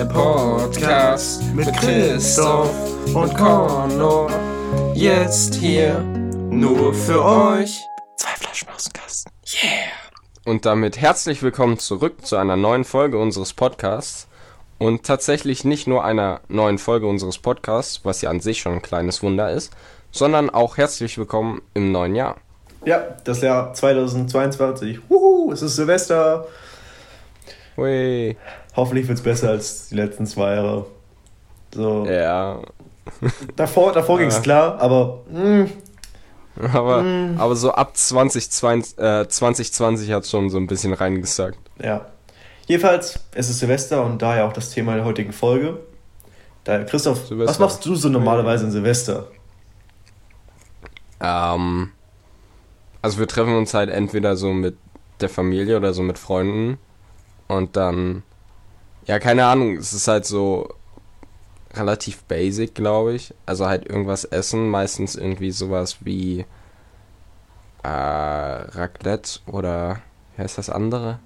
Der 0.00 0.06
Podcast 0.06 1.42
mit 1.52 1.70
Christoph 1.76 2.74
und 3.14 3.36
Connor. 3.36 4.30
Jetzt 4.94 5.56
hier 5.56 6.00
nur 6.00 6.94
für 6.94 7.22
euch. 7.22 7.82
Zwei 8.16 8.30
Flaschen 8.30 8.68
aus 8.74 8.84
dem 8.84 8.94
Kasten. 8.94 9.30
Yeah! 9.62 9.90
Und 10.46 10.64
damit 10.64 10.98
herzlich 10.98 11.42
willkommen 11.42 11.78
zurück 11.78 12.24
zu 12.24 12.36
einer 12.36 12.56
neuen 12.56 12.84
Folge 12.84 13.18
unseres 13.18 13.52
Podcasts. 13.52 14.26
Und 14.78 15.04
tatsächlich 15.04 15.66
nicht 15.66 15.86
nur 15.86 16.02
einer 16.02 16.40
neuen 16.48 16.78
Folge 16.78 17.06
unseres 17.06 17.36
Podcasts, 17.36 18.00
was 18.02 18.22
ja 18.22 18.30
an 18.30 18.40
sich 18.40 18.62
schon 18.62 18.72
ein 18.72 18.82
kleines 18.82 19.22
Wunder 19.22 19.50
ist, 19.50 19.70
sondern 20.12 20.48
auch 20.48 20.78
herzlich 20.78 21.18
willkommen 21.18 21.60
im 21.74 21.92
neuen 21.92 22.14
Jahr. 22.14 22.36
Ja, 22.86 23.16
das 23.24 23.42
Jahr 23.42 23.74
2022. 23.74 25.10
Wuhu, 25.10 25.52
es 25.52 25.60
ist 25.60 25.76
Silvester. 25.76 26.46
Hui. 27.76 28.34
Hoffentlich 28.76 29.08
wird 29.08 29.18
es 29.18 29.24
besser 29.24 29.50
als 29.50 29.88
die 29.88 29.96
letzten 29.96 30.26
zwei 30.26 30.54
Jahre. 30.54 30.86
So. 31.74 32.06
Ja. 32.06 32.60
Davor, 33.56 33.92
davor 33.92 34.18
ging 34.18 34.28
es 34.28 34.40
klar, 34.42 34.80
aber. 34.80 35.20
Mh, 35.30 35.68
Aber, 36.72 37.02
Mm. 37.02 37.36
aber 37.40 37.56
so 37.56 37.72
ab 37.72 37.96
2020, 37.96 38.98
äh, 38.98 39.26
2020 39.28 40.10
hat 40.12 40.26
schon 40.26 40.50
so 40.50 40.58
ein 40.58 40.66
bisschen 40.66 40.92
reingesagt. 40.92 41.58
ja. 41.82 42.06
Jedenfalls, 42.66 43.18
es 43.34 43.50
ist 43.50 43.58
Silvester 43.58 44.04
und 44.04 44.22
daher 44.22 44.44
auch 44.46 44.52
das 44.52 44.70
Thema 44.70 44.94
der 44.94 45.04
heutigen 45.04 45.32
Folge. 45.32 45.80
Daher, 46.62 46.84
Christoph, 46.84 47.26
Silvester. 47.26 47.50
was 47.50 47.58
machst 47.58 47.84
du 47.84 47.96
so 47.96 48.08
normalerweise 48.08 48.64
in 48.66 48.70
Silvester? 48.70 49.26
Ähm, 51.20 51.90
also 53.02 53.18
wir 53.18 53.26
treffen 53.26 53.56
uns 53.56 53.74
halt 53.74 53.90
entweder 53.90 54.36
so 54.36 54.52
mit 54.52 54.76
der 55.20 55.28
Familie 55.28 55.76
oder 55.76 55.92
so 55.92 56.02
mit 56.02 56.16
Freunden. 56.18 56.78
Und 57.48 57.76
dann, 57.76 58.22
ja, 59.06 59.18
keine 59.18 59.46
Ahnung, 59.46 59.76
es 59.76 59.92
ist 59.92 60.08
halt 60.08 60.24
so 60.26 60.68
relativ 61.74 62.22
basic, 62.24 62.74
glaube 62.74 63.14
ich. 63.14 63.34
Also 63.46 63.66
halt 63.66 63.86
irgendwas 63.86 64.24
essen, 64.24 64.68
meistens 64.68 65.14
irgendwie 65.16 65.50
sowas 65.52 65.98
wie 66.00 66.44
äh, 67.82 67.88
Raclette 67.88 69.40
oder 69.46 70.00
wie 70.36 70.42
heißt 70.42 70.58
das 70.58 70.70
andere? 70.70 71.18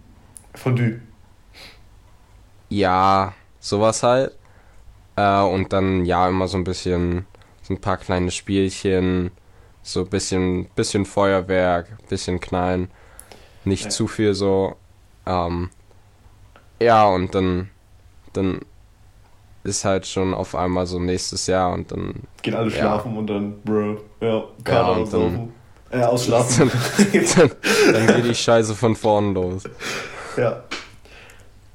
Fondue. 0.55 1.00
Ja, 2.69 3.34
sowas 3.61 4.02
halt. 4.02 4.36
Äh, 5.17 5.42
und 5.42 5.72
dann 5.72 6.05
ja 6.05 6.28
immer 6.28 6.48
so 6.48 6.58
ein 6.58 6.64
bisschen, 6.64 7.27
so 7.62 7.75
ein 7.75 7.80
paar 7.80 7.98
kleine 7.98 8.30
Spielchen, 8.30 9.30
so 9.83 10.00
ein 10.00 10.08
bisschen, 10.11 10.67
bisschen 10.75 11.06
Feuerwerk, 11.06 12.08
bisschen 12.08 12.41
knallen. 12.41 12.91
Nicht 13.64 13.84
Ja. 13.84 13.91
zu 13.91 14.08
viel 14.08 14.34
so. 14.34 14.77
Ähm, 15.27 15.70
ja, 16.80 17.06
und 17.06 17.34
dann, 17.34 17.70
dann 18.33 18.61
ist 19.62 19.84
halt 19.84 20.06
schon 20.06 20.34
auf 20.34 20.55
einmal 20.55 20.86
so 20.86 20.98
nächstes 20.98 21.47
Jahr 21.47 21.72
und 21.72 21.91
dann 21.91 22.14
Gehen 22.42 22.55
alle 22.55 22.70
Ja. 22.70 22.77
schlafen 22.78 23.17
und 23.17 23.27
dann, 23.28 23.61
bro, 23.62 23.97
ja, 24.20 24.44
Kater 24.62 24.92
und 25.00 25.12
dann- 25.12 25.20
auslaufen. 25.22 25.52
Äh, 25.91 26.02
ausschlafen. 26.02 26.70
dann, 27.36 27.50
dann 27.92 28.06
geht 28.17 28.25
die 28.27 28.34
Scheiße 28.34 28.75
von 28.75 28.97
vorn 28.97 29.33
los. 29.34 29.62
ja. 30.36 30.62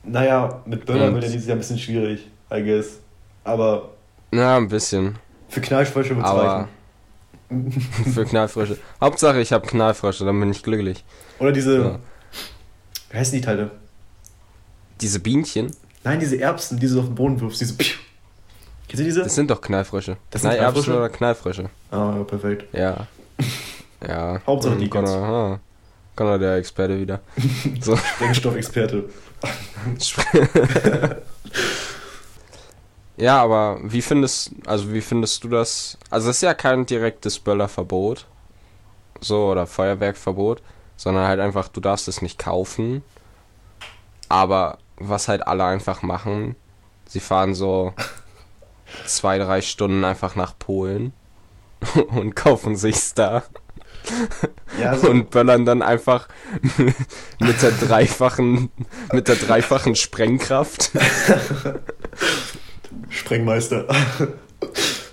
Naja, 0.03 0.61
mit 0.65 0.85
Böllern 0.85 1.13
wird 1.13 1.25
ja 1.25 1.29
dieses 1.31 1.47
Jahr 1.47 1.55
ein 1.55 1.59
bisschen 1.59 1.77
schwierig, 1.77 2.27
I 2.51 2.63
guess. 2.63 2.99
Aber 3.43 3.89
Ja, 4.31 4.57
ein 4.57 4.67
bisschen. 4.67 5.17
für 5.49 5.61
Knallfrösche 5.61 6.15
wird 6.15 6.25
es 6.25 6.31
Aber 6.31 6.67
reichen. 7.49 7.71
für 8.13 8.25
Knallfrösche. 8.25 8.77
Hauptsache 9.01 9.39
ich 9.41 9.51
habe 9.51 9.65
Knallfrösche, 9.67 10.23
dann 10.25 10.39
bin 10.39 10.51
ich 10.51 10.63
glücklich. 10.63 11.03
Oder 11.39 11.51
diese. 11.51 11.79
Ja. 11.81 11.99
Wie 13.11 13.17
heißen 13.17 13.33
die 13.39 13.41
Teile? 13.45 13.71
Diese 15.01 15.19
Bienchen, 15.19 15.71
Nein, 16.03 16.19
diese 16.19 16.39
Erbsen, 16.39 16.79
die 16.79 16.87
du 16.87 16.99
auf 16.99 17.05
den 17.05 17.15
Boden 17.15 17.39
wirfst. 17.41 17.61
Diese. 17.61 17.75
Kennst 17.75 17.99
du 18.89 19.03
diese? 19.03 19.23
das 19.23 19.35
sind 19.35 19.51
doch 19.51 19.61
Knallfrösche. 19.61 20.17
Das 20.31 20.41
sind 20.41 20.51
Knallfrösche? 20.51 20.95
oder 20.95 21.09
Knallfrösche. 21.09 21.69
Ah, 21.91 22.13
ja, 22.17 22.23
perfekt. 22.23 22.73
Ja. 22.73 23.07
Ja. 24.07 24.39
Hauptsache 24.47 24.77
die 24.77 24.87
Connor, 24.87 25.11
ah, 25.11 25.59
Connor 26.15 26.39
der 26.39 26.55
Experte 26.55 26.97
wieder. 26.97 27.19
So. 27.81 27.99
Denkstoffexperte. 28.21 29.09
ja, 33.17 33.43
aber 33.43 33.81
wie 33.83 34.01
findest, 34.01 34.51
also 34.65 34.93
wie 34.93 35.01
findest 35.01 35.43
du 35.43 35.49
das? 35.49 35.97
Also 36.09 36.29
es 36.29 36.37
ist 36.37 36.43
ja 36.43 36.53
kein 36.53 36.85
direktes 36.85 37.39
Böllerverbot. 37.39 38.25
So, 39.19 39.47
oder 39.47 39.67
Feuerwerkverbot. 39.67 40.61
Sondern 40.95 41.27
halt 41.27 41.41
einfach, 41.41 41.67
du 41.67 41.81
darfst 41.81 42.07
es 42.07 42.21
nicht 42.21 42.39
kaufen. 42.39 43.03
Aber 44.29 44.77
was 44.99 45.27
halt 45.27 45.47
alle 45.47 45.65
einfach 45.65 46.01
machen, 46.01 46.55
sie 47.07 47.19
fahren 47.19 47.53
so 47.53 47.93
zwei, 49.05 49.37
drei 49.37 49.61
Stunden 49.61 50.03
einfach 50.03 50.35
nach 50.35 50.57
Polen 50.57 51.13
und 52.09 52.35
kaufen 52.35 52.75
sich's 52.75 53.13
da. 53.13 53.43
Ja, 54.79 54.91
also, 54.91 55.09
und 55.09 55.29
böllern 55.29 55.65
dann 55.65 55.81
einfach 55.81 56.29
mit 57.39 57.61
der 57.61 57.71
dreifachen 57.71 58.71
mit 59.11 59.27
der 59.27 59.35
dreifachen 59.35 59.95
Sprengkraft 59.95 60.91
Sprengmeister. 63.09 63.87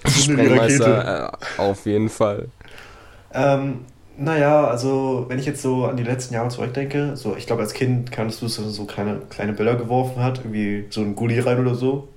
Sprengmeister 0.08 1.38
äh, 1.58 1.60
auf 1.60 1.84
jeden 1.84 2.08
Fall 2.08 2.48
Ähm, 3.32 3.84
naja, 4.18 4.66
also 4.66 5.26
wenn 5.28 5.38
ich 5.38 5.46
jetzt 5.46 5.62
so 5.62 5.84
an 5.86 5.96
die 5.96 6.02
letzten 6.02 6.34
Jahre 6.34 6.48
zurückdenke, 6.48 7.16
so 7.16 7.36
ich 7.36 7.46
glaube 7.46 7.62
als 7.62 7.72
Kind 7.74 8.10
kannst 8.12 8.42
du 8.42 8.46
es 8.46 8.56
so 8.56 8.84
kleine, 8.84 9.20
kleine 9.30 9.52
Böller 9.52 9.76
geworfen 9.76 10.22
hat, 10.22 10.38
irgendwie 10.38 10.86
so 10.90 11.00
ein 11.02 11.14
Gulli 11.14 11.38
rein 11.40 11.60
oder 11.60 11.74
so. 11.74 12.08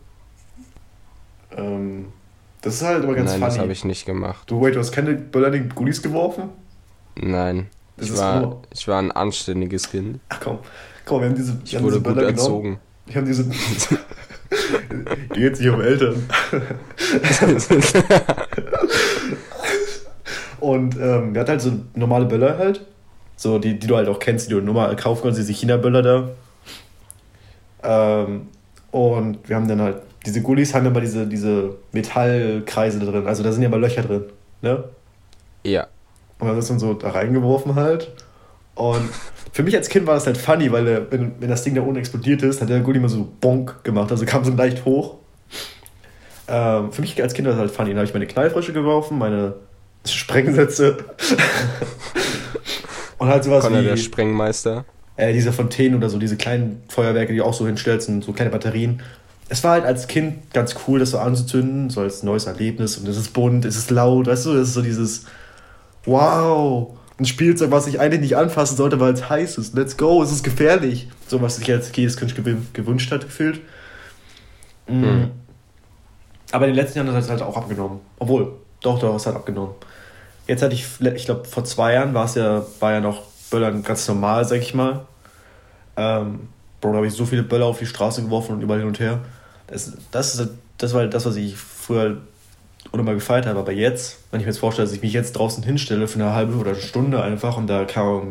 Ähm, 1.55 2.07
das 2.61 2.75
ist 2.75 2.83
halt 2.83 3.03
immer 3.03 3.13
ganz 3.15 3.31
nein 3.31 3.41
das 3.41 3.53
funny. 3.53 3.61
habe 3.63 3.71
ich 3.71 3.85
nicht 3.85 4.05
gemacht 4.05 4.43
Du, 4.49 4.61
wait, 4.61 4.75
du 4.75 4.79
hast 4.79 4.91
keine 4.91 5.13
Böller 5.15 5.53
in 5.53 5.69
Gullis 5.69 6.01
geworfen? 6.01 6.49
nein 7.15 7.67
Das 7.97 8.07
ich 8.07 8.13
ist 8.13 8.19
war 8.19 8.41
nur- 8.41 8.61
ich 8.71 8.87
war 8.87 8.99
ein 9.01 9.11
anständiges 9.11 9.89
Kind 9.89 10.19
Ach 10.29 10.39
komm, 10.41 10.59
komm, 11.05 11.21
wir 11.21 11.29
haben 11.29 11.35
diese, 11.35 11.53
wir 11.53 11.59
ich 11.65 11.75
haben 11.75 11.83
wurde 11.83 11.95
diese 11.95 12.03
gut 12.03 12.15
Böller 12.15 12.27
erzogen 12.29 12.79
Wir 13.07 13.15
haben 13.15 13.25
diese. 13.25 13.45
Die 15.35 15.39
geht 15.39 15.57
sich 15.57 15.69
um 15.69 15.79
Eltern. 15.79 16.27
Und 20.59 20.95
ähm, 20.95 21.33
wir 21.33 21.41
hatten 21.41 21.51
halt 21.51 21.61
so 21.61 21.71
normale 21.95 22.25
Böller 22.25 22.57
halt. 22.57 22.85
So, 23.35 23.57
die, 23.57 23.79
die 23.79 23.87
du 23.87 23.95
halt 23.95 24.09
auch 24.09 24.19
kennst, 24.19 24.49
die 24.49 24.53
du 24.53 24.61
normal 24.61 24.95
kaufen 24.95 25.23
kannst, 25.23 25.39
diese 25.39 25.53
China-Böller 25.53 26.01
da. 26.01 26.29
Ähm, 27.83 28.47
und 28.91 29.47
wir 29.47 29.55
haben 29.55 29.67
dann 29.67 29.81
halt, 29.81 30.01
diese 30.25 30.41
Gullis 30.41 30.73
haben 30.73 30.85
immer 30.85 30.99
diese, 30.99 31.25
diese 31.25 31.75
Metallkreise 31.93 32.99
da 32.99 33.05
drin. 33.05 33.27
Also 33.27 33.43
da 33.43 33.51
sind 33.51 33.63
ja 33.63 33.69
mal 33.69 33.79
Löcher 33.79 34.01
drin. 34.01 34.25
Ne? 34.61 34.83
ja 35.63 35.87
Und 36.39 36.47
wir 36.47 36.49
haben 36.49 36.57
das 36.57 36.67
dann 36.67 36.79
so 36.79 36.93
da 36.93 37.11
reingeworfen 37.11 37.75
halt. 37.75 38.11
Und 38.75 39.09
für 39.53 39.63
mich 39.63 39.75
als 39.75 39.89
Kind 39.89 40.05
war 40.07 40.15
das 40.15 40.25
halt 40.25 40.37
funny, 40.37 40.71
weil 40.71 40.85
der, 40.85 41.11
wenn, 41.11 41.33
wenn 41.39 41.49
das 41.49 41.63
Ding 41.63 41.75
da 41.75 41.81
unten 41.81 41.97
explodiert 41.97 42.43
ist, 42.43 42.61
hat 42.61 42.69
der 42.69 42.81
Gulli 42.81 42.97
immer 42.97 43.09
so 43.09 43.27
bonk 43.39 43.83
gemacht. 43.83 44.11
Also 44.11 44.25
kam 44.25 44.43
so 44.43 44.51
leicht 44.51 44.83
hoch. 44.85 45.15
Ähm, 46.47 46.91
für 46.91 47.01
mich 47.01 47.21
als 47.21 47.33
Kind 47.33 47.47
war 47.47 47.53
das 47.53 47.61
halt 47.61 47.71
funny. 47.71 47.89
Dann 47.89 47.99
habe 47.99 48.07
ich 48.07 48.13
meine 48.13 48.27
Knallfrösche 48.27 48.73
geworfen, 48.73 49.17
meine 49.17 49.53
Sprengsätze. 50.05 50.97
Und 53.17 53.27
halt 53.27 53.43
sowas 53.43 53.63
Connor 53.63 53.81
der 53.81 53.95
wie 53.95 53.97
Sprengmeister 53.97 54.85
äh, 55.17 55.33
diese 55.33 55.51
Fontänen 55.51 55.97
oder 55.97 56.09
so, 56.09 56.17
diese 56.17 56.37
kleinen 56.37 56.81
Feuerwerke, 56.87 57.33
die 57.33 57.39
du 57.39 57.45
auch 57.45 57.53
so 57.53 57.65
hinstellst 57.65 58.07
und 58.07 58.23
so 58.23 58.31
kleine 58.31 58.51
Batterien. 58.51 59.01
Es 59.49 59.63
war 59.63 59.71
halt 59.71 59.83
als 59.83 60.07
Kind 60.07 60.53
ganz 60.53 60.75
cool, 60.87 60.99
das 60.99 61.11
so 61.11 61.17
anzuzünden, 61.17 61.89
so 61.89 62.01
als 62.01 62.23
neues 62.23 62.45
Erlebnis. 62.45 62.97
Und 62.97 63.07
es 63.07 63.17
ist 63.17 63.33
bunt, 63.33 63.65
es 63.65 63.75
ist 63.75 63.91
laut, 63.91 64.27
weißt 64.27 64.45
du, 64.45 64.53
es 64.53 64.69
ist 64.69 64.73
so 64.75 64.81
dieses 64.81 65.25
Wow, 66.05 66.97
ein 67.19 67.25
Spielzeug, 67.25 67.71
was 67.71 67.87
ich 67.87 67.99
eigentlich 67.99 68.21
nicht 68.21 68.37
anfassen 68.37 68.77
sollte, 68.77 68.99
weil 69.01 69.13
es 69.13 69.29
heiß 69.29 69.57
ist. 69.57 69.75
Let's 69.75 69.97
go, 69.97 70.23
es 70.23 70.31
ist 70.31 70.43
gefährlich. 70.43 71.09
So, 71.27 71.41
was 71.41 71.57
sich 71.57 71.69
als 71.69 71.91
jedes 71.93 72.15
Kind 72.15 72.33
gewün- 72.33 72.67
gewünscht 72.71 73.11
hat, 73.11 73.25
gefühlt. 73.25 73.59
Mhm. 74.87 75.31
Aber 76.51 76.65
in 76.65 76.73
den 76.73 76.77
letzten 76.77 76.99
Jahren 76.99 77.11
hat 77.11 77.23
es 77.23 77.29
halt 77.29 77.41
auch 77.41 77.57
abgenommen. 77.57 77.99
Obwohl, 78.19 78.53
doch, 78.81 78.99
doch, 78.99 79.15
es 79.15 79.25
hat 79.25 79.35
abgenommen. 79.35 79.73
Jetzt 80.47 80.63
hatte 80.63 80.73
ich, 80.73 80.87
ich 80.99 81.25
glaube, 81.25 81.45
vor 81.45 81.63
zwei 81.63 81.93
Jahren 81.93 82.13
war 82.13 82.25
es 82.25 82.35
ja, 82.35 82.65
war 82.79 82.93
ja 82.93 82.99
noch 82.99 83.23
Böllern 83.51 83.83
ganz 83.83 84.07
normal, 84.07 84.45
sag 84.45 84.59
ich 84.59 84.73
mal. 84.73 85.05
Ähm, 85.97 86.47
Bro, 86.81 86.91
da 86.91 86.97
habe 86.97 87.07
ich 87.07 87.13
so 87.13 87.25
viele 87.25 87.43
Böller 87.43 87.65
auf 87.65 87.79
die 87.79 87.85
Straße 87.85 88.23
geworfen 88.23 88.55
und 88.55 88.61
überall 88.61 88.79
hin 88.79 88.87
und 88.87 88.99
her. 88.99 89.19
Das, 89.67 89.93
das, 90.11 90.35
ist, 90.35 90.51
das 90.77 90.93
war 90.93 91.05
das, 91.07 91.25
was 91.25 91.35
ich 91.35 91.55
früher 91.55 92.17
unnormal 92.91 93.15
gefeiert 93.15 93.45
habe. 93.45 93.59
Aber 93.59 93.71
jetzt, 93.71 94.19
wenn 94.31 94.39
ich 94.39 94.45
mir 94.45 94.51
jetzt 94.51 94.59
vorstelle, 94.59 94.87
dass 94.87 94.95
ich 94.95 95.01
mich 95.01 95.13
jetzt 95.13 95.33
draußen 95.33 95.63
hinstelle 95.63 96.07
für 96.07 96.19
eine 96.19 96.33
halbe 96.33 96.55
oder 96.55 96.71
eine 96.71 96.79
Stunde 96.79 97.21
einfach 97.21 97.57
und 97.57 97.67
da 97.67 97.85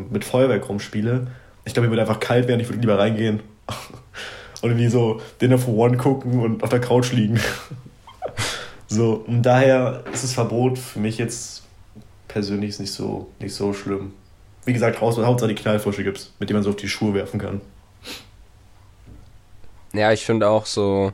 mit 0.09 0.25
Feuerwerk 0.25 0.67
rumspiele, 0.67 1.27
ich 1.65 1.73
glaube, 1.73 1.87
mir 1.87 1.91
würde 1.91 2.01
einfach 2.01 2.19
kalt 2.19 2.47
werden, 2.47 2.59
ich 2.59 2.67
würde 2.67 2.79
lieber 2.79 2.97
reingehen. 2.97 3.41
und 4.61 4.69
irgendwie 4.69 4.89
so 4.89 5.21
Dinner 5.41 5.57
for 5.57 5.75
One 5.75 5.97
gucken 5.97 6.39
und 6.39 6.63
auf 6.63 6.69
der 6.69 6.81
Couch 6.81 7.11
liegen. 7.11 7.39
So, 8.89 9.23
und 9.25 9.43
daher 9.43 10.03
ist 10.11 10.23
das 10.23 10.33
Verbot 10.33 10.77
für 10.77 10.99
mich 10.99 11.17
jetzt 11.17 11.63
persönlich 12.27 12.77
nicht 12.79 12.91
so, 12.91 13.27
nicht 13.39 13.53
so 13.55 13.73
schlimm. 13.73 14.13
Wie 14.65 14.73
gesagt, 14.73 14.99
Haus- 14.99 15.17
Hauptsache 15.17 15.49
die 15.49 15.55
Knallfrische 15.55 16.03
gibt's, 16.03 16.33
mit 16.39 16.49
denen 16.49 16.57
man 16.57 16.63
so 16.63 16.71
auf 16.71 16.75
die 16.75 16.89
Schuhe 16.89 17.13
werfen 17.13 17.39
kann. 17.39 17.61
Ja, 19.93 20.11
ich 20.11 20.25
finde 20.25 20.49
auch 20.49 20.65
so, 20.65 21.11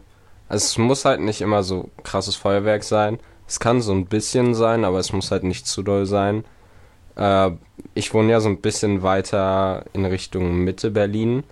Also 0.48 0.64
es 0.66 0.78
muss 0.78 1.06
halt 1.06 1.22
nicht 1.22 1.42
immer 1.42 1.64
so 1.64 1.90
krasses 2.04 2.36
Feuerwerk 2.36 2.84
sein. 2.84 3.20
Es 3.48 3.60
kann 3.60 3.82
so 3.82 3.94
ein 3.94 4.06
bisschen 4.06 4.54
sein, 4.54 4.84
aber 4.86 5.00
es 5.00 5.12
muss 5.14 5.32
halt 5.32 5.44
nicht 5.44 5.68
zu 5.68 5.82
doll 5.84 6.06
sein. 6.06 6.44
Äh, 7.16 7.52
ich 7.94 8.14
wohne 8.14 8.32
ja 8.32 8.40
so 8.42 8.50
ein 8.50 8.62
bisschen 8.62 9.02
weiter 9.02 9.86
in 9.94 10.06
Richtung 10.06 10.58
Mitte 10.64 10.92
Berlin. 10.92 11.44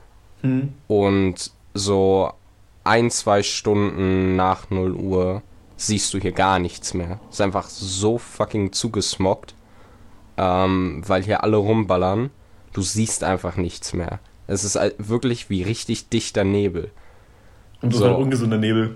Hm. 0.41 0.73
Und 0.87 1.51
so 1.73 2.31
ein, 2.83 3.09
zwei 3.09 3.41
Stunden 3.43 4.35
nach 4.35 4.69
0 4.69 4.93
Uhr 4.95 5.41
siehst 5.87 6.13
du 6.13 6.19
hier 6.19 6.31
gar 6.31 6.59
nichts 6.59 6.93
mehr. 6.93 7.19
Ist 7.29 7.41
einfach 7.41 7.67
so 7.69 8.17
fucking 8.17 8.71
zugesmockt, 8.73 9.55
ähm, 10.37 11.03
weil 11.05 11.23
hier 11.23 11.43
alle 11.43 11.57
rumballern. 11.57 12.29
Du 12.73 12.81
siehst 12.81 13.23
einfach 13.23 13.55
nichts 13.55 13.93
mehr. 13.93 14.19
Es 14.47 14.63
ist 14.63 14.77
wirklich 14.97 15.49
wie 15.49 15.63
richtig 15.63 16.09
dichter 16.09 16.43
Nebel. 16.43 16.91
Und 17.81 17.91
so, 17.93 17.99
So. 17.99 18.05
halt 18.05 18.17
ungesunder 18.17 18.57
Nebel. 18.57 18.95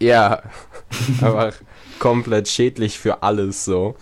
Ja, 0.00 0.42
einfach 1.20 1.54
komplett 1.98 2.48
schädlich 2.48 2.98
für 2.98 3.22
alles 3.22 3.64
so. 3.64 3.94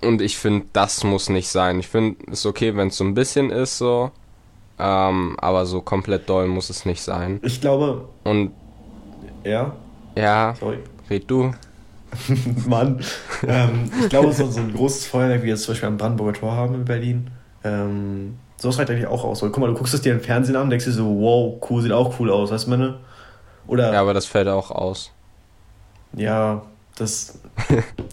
Und 0.00 0.22
ich 0.22 0.38
finde, 0.38 0.66
das 0.72 1.02
muss 1.02 1.28
nicht 1.28 1.48
sein. 1.48 1.80
Ich 1.80 1.88
finde, 1.88 2.16
es 2.30 2.40
ist 2.40 2.46
okay, 2.46 2.76
wenn 2.76 2.88
es 2.88 2.96
so 2.96 3.04
ein 3.04 3.14
bisschen 3.14 3.50
ist 3.50 3.78
so. 3.78 4.12
Ähm, 4.78 5.36
aber 5.40 5.66
so 5.66 5.80
komplett 5.82 6.28
doll 6.30 6.46
muss 6.46 6.70
es 6.70 6.86
nicht 6.86 7.02
sein. 7.02 7.40
Ich 7.42 7.60
glaube, 7.60 8.08
Und 8.22 8.52
ja, 9.44 9.74
ja, 10.18 10.54
sorry. 10.58 10.78
red 11.10 11.30
du. 11.30 11.52
Mann. 12.66 13.00
ähm, 13.46 13.90
ich 14.00 14.08
glaube, 14.08 14.32
so, 14.32 14.50
so 14.50 14.60
ein 14.60 14.72
großes 14.72 15.06
Feuerwerk, 15.06 15.40
wie 15.42 15.46
wir 15.46 15.50
jetzt 15.52 15.64
zum 15.64 15.72
Beispiel 15.72 15.88
am 15.88 15.98
Brandenburger 15.98 16.38
Tor 16.38 16.52
haben 16.52 16.74
in 16.74 16.84
Berlin, 16.84 17.30
ähm, 17.64 18.38
sowas 18.56 18.78
reicht 18.78 18.90
eigentlich 18.90 19.06
auch 19.06 19.24
aus. 19.24 19.42
Weil, 19.42 19.50
guck 19.50 19.60
mal, 19.60 19.66
du 19.66 19.74
guckst 19.74 19.92
es 19.94 20.00
dir 20.00 20.12
im 20.12 20.20
Fernsehen 20.20 20.56
an 20.56 20.62
und 20.64 20.70
denkst 20.70 20.86
dir 20.86 20.92
so, 20.92 21.04
wow, 21.20 21.60
cool, 21.68 21.82
sieht 21.82 21.92
auch 21.92 22.18
cool 22.18 22.30
aus, 22.30 22.50
weißt 22.50 22.66
du, 22.66 22.70
meine? 22.70 22.98
Oder, 23.66 23.92
Ja, 23.92 24.00
aber 24.00 24.14
das 24.14 24.24
fällt 24.26 24.48
auch 24.48 24.70
aus. 24.70 25.10
ja, 26.14 26.62
das, 26.96 27.38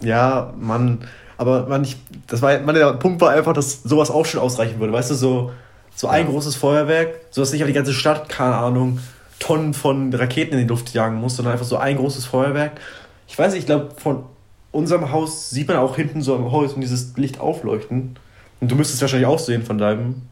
ja, 0.02 0.52
Mann. 0.58 0.98
Aber, 1.38 1.66
Mann, 1.66 1.82
ich, 1.84 1.96
das 2.26 2.40
war, 2.42 2.58
Mann, 2.60 2.74
der 2.74 2.92
Punkt 2.94 3.20
war 3.20 3.30
einfach, 3.30 3.52
dass 3.54 3.82
sowas 3.82 4.10
auch 4.10 4.24
schon 4.26 4.40
ausreichen 4.40 4.78
würde, 4.78 4.92
weißt 4.92 5.10
du, 5.10 5.14
so, 5.14 5.52
so 5.94 6.08
ein 6.08 6.26
Ja. 6.26 6.30
großes 6.30 6.54
Feuerwerk, 6.56 7.14
so 7.30 7.40
dass 7.40 7.52
nicht 7.52 7.62
auf 7.62 7.66
die 7.66 7.72
ganze 7.74 7.92
Stadt, 7.94 8.28
keine 8.28 8.54
Ahnung, 8.56 9.00
Tonnen 9.38 9.74
von 9.74 10.12
Raketen 10.14 10.54
in 10.54 10.60
die 10.60 10.68
Luft 10.68 10.92
jagen 10.94 11.16
muss, 11.16 11.36
sondern 11.36 11.52
einfach 11.52 11.66
so 11.66 11.76
ein 11.76 11.96
großes 11.96 12.24
Feuerwerk. 12.26 12.80
Ich 13.28 13.38
weiß 13.38 13.52
nicht, 13.52 13.60
ich 13.60 13.66
glaube, 13.66 13.90
von 13.96 14.24
unserem 14.72 15.10
Haus 15.12 15.50
sieht 15.50 15.68
man 15.68 15.76
auch 15.76 15.96
hinten 15.96 16.22
so 16.22 16.34
am 16.34 16.50
Horizont 16.50 16.82
dieses 16.82 17.16
Licht 17.16 17.40
aufleuchten. 17.40 18.18
Und 18.60 18.70
du 18.70 18.74
müsstest 18.76 19.00
wahrscheinlich 19.02 19.26
auch 19.26 19.38
sehen 19.38 19.62
von 19.62 19.78
deinem 19.78 20.22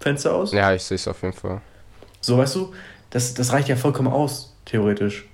Fenster 0.00 0.34
aus. 0.34 0.52
Ja, 0.52 0.72
ich 0.72 0.82
sehe 0.82 0.96
es 0.96 1.08
auf 1.08 1.22
jeden 1.22 1.34
Fall. 1.34 1.60
So, 2.20 2.38
weißt 2.38 2.54
du, 2.56 2.72
das, 3.10 3.34
das 3.34 3.52
reicht 3.52 3.68
ja 3.68 3.76
vollkommen 3.76 4.08
aus, 4.08 4.54
theoretisch. 4.64 5.24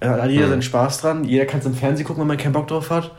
Da 0.00 0.22
hat 0.22 0.30
jeder 0.30 0.44
Hm. 0.44 0.50
seinen 0.50 0.62
Spaß 0.62 1.00
dran, 1.00 1.24
jeder 1.24 1.46
kann 1.46 1.60
es 1.60 1.66
im 1.66 1.74
Fernsehen 1.74 2.06
gucken, 2.06 2.20
wenn 2.20 2.28
man 2.28 2.36
keinen 2.36 2.52
Bock 2.52 2.68
drauf 2.68 2.90
hat. 2.90 3.12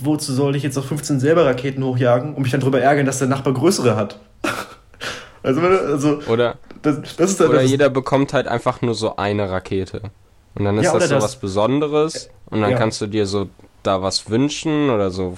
Wozu 0.00 0.32
soll 0.32 0.54
ich 0.56 0.62
jetzt 0.62 0.78
auf 0.78 0.86
15 0.86 1.18
selber 1.20 1.44
Raketen 1.44 1.82
hochjagen 1.84 2.34
und 2.34 2.42
mich 2.42 2.52
dann 2.52 2.60
darüber 2.60 2.80
ärgern, 2.80 3.04
dass 3.04 3.18
der 3.18 3.28
Nachbar 3.28 3.52
größere 3.52 3.96
hat? 3.96 4.18
also, 5.42 5.60
also 5.60 6.18
Oder, 6.28 6.56
das, 6.82 7.16
das 7.16 7.30
ist 7.32 7.40
oder 7.40 7.62
das, 7.62 7.70
jeder 7.70 7.90
bekommt 7.90 8.32
halt 8.32 8.46
einfach 8.46 8.82
nur 8.82 8.94
so 8.94 9.16
eine 9.16 9.50
Rakete. 9.50 10.02
Und 10.54 10.64
dann 10.64 10.78
ist 10.78 10.84
Ja, 10.86 10.92
das 10.94 11.08
oder 11.08 11.18
so 11.18 11.24
was 11.24 11.36
Besonderes. 11.36 12.28
Und 12.46 12.60
dann 12.62 12.72
Ja. 12.72 12.78
kannst 12.78 13.00
du 13.00 13.06
dir 13.06 13.26
so 13.26 13.48
da 13.82 14.02
was 14.02 14.28
wünschen 14.30 14.90
oder 14.90 15.10
so. 15.10 15.36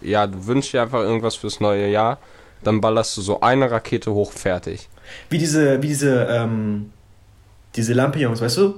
Ja, 0.00 0.26
du 0.26 0.46
wünschst 0.46 0.72
dir 0.72 0.82
einfach 0.82 1.00
irgendwas 1.00 1.36
fürs 1.36 1.60
neue 1.60 1.88
Jahr. 1.88 2.18
Dann 2.62 2.80
ballerst 2.80 3.16
du 3.16 3.20
so 3.20 3.40
eine 3.40 3.70
Rakete 3.70 4.12
hoch, 4.12 4.32
fertig. 4.32 4.88
Wie 5.28 5.38
diese, 5.38 5.82
wie 5.82 5.88
diese, 5.88 6.26
ähm, 6.30 6.90
diese 7.76 7.92
Lampions, 7.92 8.40
weißt 8.40 8.56
du? 8.56 8.74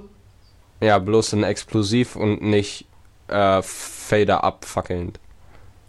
Ja, 0.81 0.99
bloß 0.99 1.33
ein 1.35 1.45
Explosiv 1.45 2.17
und 2.17 2.43
nicht 2.43 2.87
äh, 3.29 3.63
Fader 3.63 4.45
abfackelnd. 4.45 5.19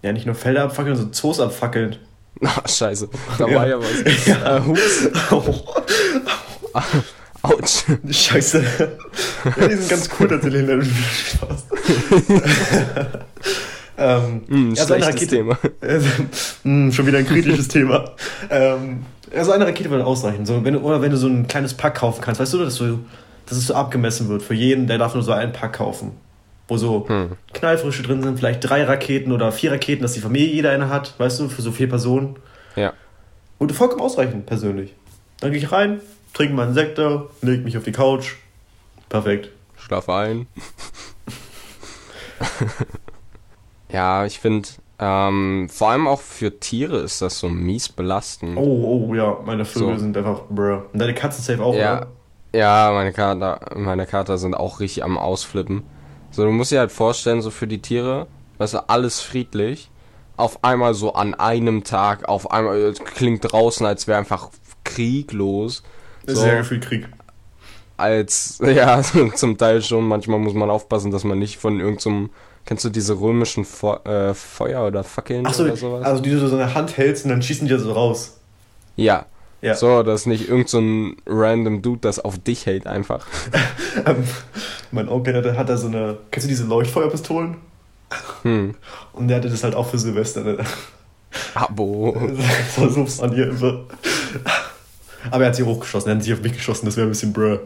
Ja, 0.03 0.13
nicht 0.13 0.25
nur 0.25 0.35
Felder 0.35 0.63
abfackeln, 0.63 0.95
sondern 0.95 1.13
Zoos 1.13 1.39
abfackeln. 1.39 1.97
Ah, 2.43 2.67
scheiße. 2.67 3.09
Da 3.37 3.47
Ja. 3.47 3.55
war 3.55 3.67
ja 3.67 3.77
was. 3.79 4.27
Äh, 4.27 4.61
hups. 4.65 5.07
Autsch. 7.43 7.83
Scheiße. 8.09 8.63
ja, 9.59 9.67
die 9.67 9.75
sind 9.75 9.89
ganz 9.89 10.09
cool 10.19 10.27
tatsächlich. 10.27 10.67
Spaß. 11.31 11.65
ähm, 13.97 14.41
Hm, 14.47 14.73
ja, 14.75 14.85
so 14.85 14.93
eine 14.93 15.05
Rakete. 15.05 15.27
Thema. 15.37 15.57
Hm, 16.63 16.91
schon 16.91 17.05
wieder 17.07 17.19
ein 17.19 17.25
kritisches 17.27 17.67
Thema. 17.67 18.11
Ähm, 18.49 19.05
ja, 19.33 19.43
so 19.43 19.51
eine 19.51 19.65
Rakete 19.65 19.89
würde 19.89 20.05
ausreichen. 20.05 20.45
So, 20.45 20.63
wenn 20.63 20.73
du, 20.73 20.79
oder 20.81 21.01
wenn 21.01 21.11
du 21.11 21.17
so 21.17 21.27
ein 21.27 21.47
kleines 21.47 21.73
Pack 21.73 21.95
kaufen 21.95 22.21
kannst, 22.21 22.39
weißt 22.41 22.53
du, 22.53 22.57
dass, 22.59 22.75
du, 22.75 22.99
dass 23.45 23.57
es 23.57 23.67
so 23.67 23.75
abgemessen 23.75 24.27
wird. 24.29 24.41
Für 24.43 24.53
jeden, 24.53 24.87
der 24.87 24.97
darf 24.97 25.13
nur 25.13 25.23
so 25.23 25.31
einen 25.31 25.53
Pack 25.53 25.73
kaufen. 25.73 26.11
Wo 26.67 26.77
so 26.77 27.07
Hm. 27.07 27.31
Knallfrische 27.53 28.03
drin 28.03 28.21
sind, 28.23 28.37
vielleicht 28.37 28.67
drei 28.67 28.83
Raketen 28.83 29.31
oder 29.31 29.51
vier 29.51 29.71
Raketen, 29.71 30.01
dass 30.01 30.13
die 30.13 30.19
Familie 30.19 30.47
jeder 30.47 30.71
eine 30.71 30.89
hat, 30.89 31.17
weißt 31.17 31.39
du, 31.39 31.49
für 31.49 31.61
so 31.61 31.71
vier 31.71 31.87
Personen. 31.87 32.35
Ja. 32.75 32.93
Würde 33.59 33.73
vollkommen 33.73 34.01
ausreichen, 34.01 34.45
persönlich. 34.45 34.93
Dann 35.39 35.51
gehe 35.51 35.59
ich 35.61 35.71
rein, 35.71 36.01
trinke 36.33 36.53
meinen 36.53 36.73
Sektor, 36.73 37.29
leg 37.41 37.63
mich 37.63 37.77
auf 37.77 37.83
die 37.83 37.91
Couch. 37.91 38.35
Perfekt. 39.09 39.49
Schlaf 39.77 40.09
ein. 40.09 40.47
ja, 43.91 44.25
ich 44.25 44.39
finde, 44.39 44.67
ähm, 44.99 45.67
vor 45.71 45.89
allem 45.89 46.07
auch 46.07 46.19
für 46.21 46.59
Tiere 46.59 46.97
ist 46.97 47.21
das 47.21 47.39
so 47.39 47.49
mies 47.49 47.89
belastend. 47.89 48.57
Oh, 48.57 49.07
oh, 49.09 49.15
ja, 49.15 49.37
meine 49.45 49.65
Vögel 49.65 49.95
So. 49.95 50.01
sind 50.01 50.17
einfach 50.17 50.41
bruh. 50.49 50.81
Und 50.91 50.99
deine 50.99 51.13
Katzen 51.13 51.43
safe 51.43 51.63
auch, 51.63 51.75
ja, 51.75 51.97
oder? 51.97 52.07
ja, 52.53 52.91
meine 52.93 53.13
Kater, 53.13 53.59
meine 53.75 54.05
Kater 54.05 54.37
sind 54.37 54.55
auch 54.55 54.79
richtig 54.79 55.03
am 55.03 55.17
Ausflippen. 55.17 55.83
So, 56.37 56.45
du 56.45 56.51
musst 56.51 56.71
dir 56.71 56.77
halt 56.77 56.91
vorstellen, 56.91 57.41
so 57.41 57.49
für 57.49 57.65
die 57.65 57.81
Tiere, 57.81 58.27
weißt 58.59 58.75
du, 58.75 58.89
alles 58.89 59.21
friedlich. 59.21 59.89
Auf 60.35 60.63
einmal 60.63 60.93
so 60.93 61.13
an 61.13 61.33
einem 61.33 61.83
Tag, 61.83 62.29
auf 62.29 62.51
einmal, 62.51 62.77
es 62.77 62.99
klingt 62.99 63.51
draußen, 63.51 63.83
als 63.87 64.05
wäre 64.05 64.19
einfach 64.19 64.49
Krieg 64.83 65.33
los. 65.33 65.81
So, 66.27 66.35
Sehr 66.35 66.63
viel 66.63 66.79
Krieg. 66.79 67.09
als, 67.97 68.59
ja, 68.63 69.01
zum 69.33 69.57
Teil 69.57 69.81
schon. 69.81 70.07
Manchmal 70.07 70.37
muss 70.37 70.53
man 70.53 70.69
aufpassen, 70.69 71.09
dass 71.09 71.23
man 71.23 71.39
nicht 71.39 71.57
von 71.57 71.79
irgendeinem, 71.79 72.29
kennst 72.67 72.85
du 72.85 72.89
diese 72.89 73.19
römischen 73.19 73.65
Fe 73.65 73.99
äh, 74.05 74.35
Feuer 74.35 74.85
oder 74.85 75.03
Fackeln 75.03 75.47
Achso, 75.47 75.63
oder 75.63 75.75
sowas? 75.75 76.05
also 76.05 76.21
die 76.21 76.29
du 76.29 76.37
so 76.37 76.49
in 76.49 76.59
der 76.59 76.75
Hand 76.75 76.97
hältst 76.97 77.25
und 77.25 77.31
dann 77.31 77.41
schießen 77.41 77.67
die 77.67 77.75
so 77.79 77.91
raus. 77.93 78.37
ja. 78.95 79.25
Ja. 79.61 79.75
So, 79.75 80.03
dass 80.03 80.25
nicht 80.25 80.49
irgend 80.49 80.69
so 80.69 80.79
ein 80.79 81.17
random 81.25 81.81
Dude 81.81 82.01
das 82.01 82.19
auf 82.19 82.37
dich 82.37 82.65
hält 82.65 82.87
einfach. 82.87 83.25
Ähm, 84.05 84.25
mein 84.91 85.09
Onkel 85.09 85.33
hatte, 85.33 85.57
hat 85.57 85.69
da 85.69 85.75
so 85.75 85.87
eine, 85.87 86.19
kennst 86.29 86.45
du 86.45 86.49
diese 86.49 86.65
Leuchtfeuerpistolen? 86.65 87.55
Hm. 88.43 88.75
Und 89.13 89.27
der 89.27 89.37
hatte 89.37 89.49
das 89.49 89.63
halt 89.63 89.73
auch 89.73 89.89
für 89.89 89.97
Silvester. 89.97 90.43
Ne? 90.43 90.57
Abo. 91.55 92.15
War 92.77 92.89
so 92.89 93.07
funny 93.07 93.41
einfach. 93.41 93.79
Aber 95.31 95.43
er 95.43 95.47
hat 95.47 95.55
sie 95.55 95.63
hochgeschossen, 95.63 96.09
er 96.11 96.15
hat 96.15 96.23
sie 96.23 96.31
auf 96.31 96.41
mich 96.41 96.53
geschossen, 96.53 96.85
das 96.85 96.95
wäre 96.95 97.07
ein 97.07 97.09
bisschen 97.09 97.33
bruh. 97.33 97.57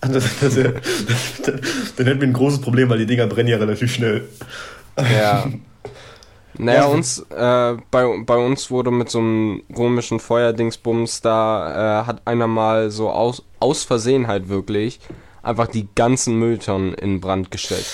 Das, 0.00 0.24
das, 0.40 0.54
das, 0.54 1.94
dann 1.96 2.06
hätten 2.06 2.20
wir 2.20 2.28
ein 2.28 2.32
großes 2.32 2.62
Problem, 2.62 2.88
weil 2.88 2.98
die 2.98 3.06
Dinger 3.06 3.26
brennen 3.26 3.48
ja 3.48 3.58
relativ 3.58 3.92
schnell. 3.92 4.24
Ja. 4.98 5.46
Naja, 6.58 6.80
Ja. 6.82 6.86
uns, 6.86 7.18
äh, 7.30 7.76
bei, 7.90 8.06
bei 8.24 8.36
uns 8.36 8.70
wurde 8.70 8.90
mit 8.90 9.10
so 9.10 9.18
einem 9.18 9.62
römischen 9.76 10.20
Feuerdingsbums, 10.20 11.20
da 11.20 12.02
äh, 12.02 12.06
hat 12.06 12.22
einer 12.26 12.46
mal 12.46 12.90
so 12.90 13.10
aus, 13.10 13.42
aus 13.60 13.84
Versehen 13.84 14.26
halt 14.26 14.48
wirklich 14.48 15.00
einfach 15.42 15.66
die 15.68 15.86
ganzen 15.94 16.38
Mülltonnen 16.38 16.94
in 16.94 17.20
Brand 17.20 17.50
gesteckt. 17.50 17.86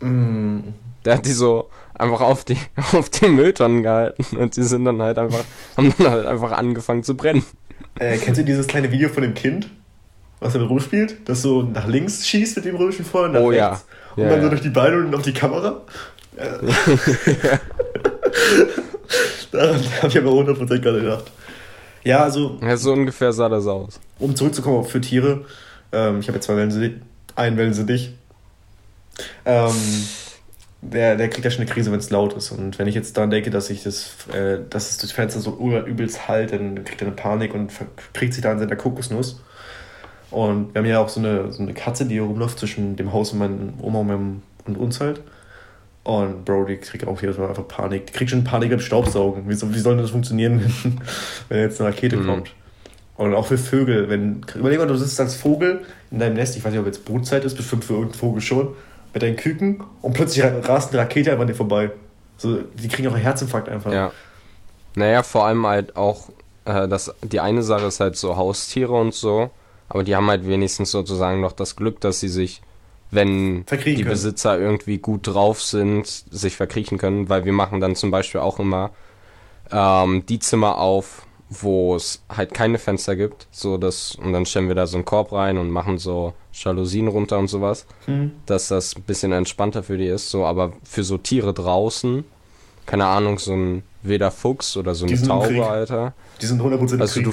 Mm. 0.00 0.60
Der 1.04 1.14
hat 1.16 1.26
die 1.26 1.32
so 1.32 1.68
einfach 1.94 2.20
auf 2.20 2.44
die, 2.44 2.58
auf 2.92 3.08
die 3.10 3.28
Mülltonnen 3.28 3.82
gehalten 3.82 4.36
und 4.36 4.56
die 4.56 4.62
sind 4.62 4.84
dann 4.84 5.00
halt 5.02 5.18
einfach, 5.18 5.44
haben 5.76 5.94
dann 5.98 6.10
halt 6.10 6.26
einfach 6.26 6.52
angefangen 6.52 7.02
zu 7.02 7.16
brennen. 7.16 7.44
Äh, 7.98 8.18
kennst 8.18 8.40
du 8.40 8.44
dieses 8.44 8.66
kleine 8.66 8.90
Video 8.92 9.08
von 9.08 9.22
dem 9.22 9.34
Kind, 9.34 9.70
was 10.40 10.52
damit 10.52 10.68
rumspielt? 10.68 11.16
Das 11.28 11.42
so 11.42 11.62
nach 11.62 11.86
links 11.86 12.26
schießt 12.26 12.56
mit 12.56 12.64
dem 12.66 12.76
römischen 12.76 13.04
Feuer, 13.04 13.28
nach 13.28 13.40
Oh 13.40 13.52
ja. 13.52 13.68
rechts. 13.70 13.86
Und 14.16 14.22
Ja, 14.24 14.28
dann 14.30 14.40
so 14.40 14.44
ja. 14.46 14.50
durch 14.50 14.62
die 14.62 14.68
Beine 14.70 14.98
und 14.98 15.14
auf 15.14 15.22
die 15.22 15.32
Kamera. 15.34 15.80
Äh. 16.38 16.58
Daran 19.52 19.80
habe 19.98 20.08
ich 20.08 20.18
aber 20.18 20.30
100% 20.30 20.80
gerade 20.80 21.00
gedacht. 21.00 21.24
Ja, 22.04 22.22
also, 22.24 22.58
Ja, 22.62 22.76
so 22.76 22.92
ungefähr 22.92 23.32
sah 23.32 23.48
das 23.48 23.66
aus. 23.66 23.98
um 24.18 24.34
zurückzukommen 24.36 24.78
auf 24.78 24.90
für 24.90 25.00
Tiere, 25.00 25.44
ähm, 25.92 26.20
ich 26.20 26.28
habe 26.28 26.36
jetzt 26.36 26.46
zwei 26.46 26.56
Wellen, 26.56 26.70
sie- 26.70 27.00
einen 27.34 27.56
Wellen 27.56 27.74
sind 27.74 27.88
dich. 27.90 28.12
Ähm, 29.44 29.72
der, 30.82 31.16
der 31.16 31.28
kriegt 31.30 31.44
ja 31.44 31.50
schon 31.50 31.62
eine 31.62 31.70
Krise, 31.70 31.90
wenn 31.90 31.98
es 31.98 32.10
laut 32.10 32.34
ist. 32.34 32.50
Und 32.52 32.78
wenn 32.78 32.86
ich 32.86 32.94
jetzt 32.94 33.16
daran 33.16 33.30
denke, 33.30 33.50
dass 33.50 33.70
ich 33.70 33.82
das, 33.82 34.10
äh, 34.32 34.58
dass 34.68 34.90
es 34.90 34.98
durch 34.98 35.12
Fenster 35.14 35.40
so 35.40 35.56
übelst 35.86 36.28
halt, 36.28 36.52
dann 36.52 36.84
kriegt 36.84 37.00
er 37.02 37.08
eine 37.08 37.16
Panik 37.16 37.54
und 37.54 37.72
kriegt 38.12 38.34
sich 38.34 38.42
da 38.42 38.52
an 38.52 38.58
seiner 38.58 38.76
Kokosnuss. 38.76 39.40
Und 40.30 40.74
wir 40.74 40.80
haben 40.80 40.86
ja 40.88 41.00
auch 41.00 41.08
so 41.08 41.20
eine, 41.20 41.52
so 41.52 41.62
eine 41.62 41.72
Katze, 41.72 42.04
die 42.04 42.14
hier 42.14 42.22
rumläuft 42.22 42.58
zwischen 42.58 42.96
dem 42.96 43.12
Haus 43.12 43.32
und 43.32 43.38
meinem 43.38 43.74
Oma 43.80 44.00
und, 44.00 44.06
meinem, 44.06 44.42
und 44.66 44.76
uns 44.76 45.00
halt. 45.00 45.20
Und 46.06 46.44
Bro, 46.44 46.66
die 46.66 46.76
kriegt 46.76 47.04
auch 47.04 47.20
jedes 47.20 47.36
Mal 47.36 47.48
einfach 47.48 47.66
Panik. 47.66 48.06
Die 48.06 48.12
kriegt 48.12 48.30
schon 48.30 48.44
Panik 48.44 48.70
beim 48.70 48.78
Staubsaugen. 48.78 49.48
Wie, 49.48 49.54
so, 49.54 49.74
wie 49.74 49.78
soll 49.80 49.94
denn 49.94 50.02
das 50.02 50.12
funktionieren, 50.12 50.60
wenn, 50.84 51.00
wenn 51.48 51.58
jetzt 51.62 51.80
eine 51.80 51.90
Rakete 51.90 52.16
Mhm. 52.18 52.26
kommt? 52.26 52.54
Und 53.16 53.34
auch 53.34 53.46
für 53.46 53.58
Vögel. 53.58 54.08
Wenn, 54.08 54.42
überleg 54.54 54.78
mal, 54.78 54.86
du 54.86 54.94
sitzt 54.94 55.18
als 55.18 55.34
Vogel 55.34 55.80
in 56.12 56.20
deinem 56.20 56.34
Nest, 56.34 56.56
ich 56.56 56.64
weiß 56.64 56.70
nicht, 56.70 56.78
ob 56.78 56.86
jetzt 56.86 57.04
Brutzeit 57.04 57.44
ist, 57.44 57.56
bestimmt 57.56 57.84
für 57.84 57.94
irgendeinen 57.94 58.20
Vogel 58.20 58.40
schon, 58.40 58.68
mit 59.14 59.22
deinen 59.22 59.34
Küken 59.36 59.82
und 60.02 60.12
plötzlich 60.12 60.44
rast 60.44 60.92
eine 60.92 61.00
Rakete 61.02 61.30
einfach 61.32 61.42
an 61.42 61.48
dir 61.48 61.54
vorbei. 61.54 61.90
So, 62.36 62.58
die 62.74 62.86
kriegen 62.88 63.08
auch 63.08 63.14
einen 63.14 63.22
Herzinfarkt 63.22 63.68
einfach. 63.68 63.92
Ja. 63.92 64.12
Naja, 64.94 65.24
vor 65.24 65.46
allem 65.46 65.66
halt 65.66 65.96
auch, 65.96 66.28
äh, 66.66 66.86
das, 66.86 67.12
die 67.22 67.40
eine 67.40 67.62
Sache 67.64 67.86
ist 67.86 67.98
halt 67.98 68.16
so 68.16 68.36
Haustiere 68.36 68.92
und 68.92 69.12
so, 69.12 69.50
aber 69.88 70.04
die 70.04 70.14
haben 70.14 70.28
halt 70.28 70.46
wenigstens 70.46 70.92
sozusagen 70.92 71.40
noch 71.40 71.52
das 71.52 71.74
Glück, 71.74 72.00
dass 72.00 72.20
sie 72.20 72.28
sich, 72.28 72.60
wenn 73.10 73.64
Verkriechen 73.66 73.98
die 73.98 74.02
können. 74.02 74.12
Besitzer 74.12 74.58
irgendwie 74.58 74.98
gut 74.98 75.26
drauf 75.26 75.62
sind, 75.62 76.06
sich 76.06 76.56
verkriechen 76.56 76.98
können, 76.98 77.28
weil 77.28 77.44
wir 77.44 77.52
machen 77.52 77.80
dann 77.80 77.96
zum 77.96 78.10
Beispiel 78.10 78.40
auch 78.40 78.58
immer 78.58 78.90
ähm, 79.70 80.24
die 80.26 80.38
Zimmer 80.38 80.78
auf, 80.78 81.26
wo 81.48 81.94
es 81.94 82.22
halt 82.28 82.52
keine 82.54 82.78
Fenster 82.78 83.14
gibt, 83.14 83.46
so 83.52 83.78
dass, 83.78 84.16
und 84.16 84.32
dann 84.32 84.46
stellen 84.46 84.68
wir 84.68 84.74
da 84.74 84.86
so 84.86 84.96
einen 84.96 85.04
Korb 85.04 85.32
rein 85.32 85.58
und 85.58 85.70
machen 85.70 85.98
so 85.98 86.32
Jalousien 86.52 87.06
runter 87.08 87.38
und 87.38 87.48
sowas, 87.48 87.86
Hm. 88.06 88.32
dass 88.46 88.68
das 88.68 88.96
ein 88.96 89.02
bisschen 89.02 89.32
entspannter 89.32 89.82
für 89.84 89.96
die 89.98 90.06
ist, 90.06 90.30
so, 90.30 90.44
aber 90.44 90.72
für 90.82 91.04
so 91.04 91.18
Tiere 91.18 91.54
draußen, 91.54 92.24
keine 92.86 93.06
Ahnung, 93.06 93.38
so 93.38 93.52
ein 93.52 93.82
wilder 94.02 94.30
Fuchs 94.30 94.76
oder 94.76 94.94
so 94.94 95.06
eine 95.06 95.20
Taube. 95.20 95.66
Alter. 95.66 96.14
Die 96.40 96.46
sind 96.46 96.60
100% 96.60 96.94
im 96.94 97.00
Also 97.00 97.20
du, 97.20 97.32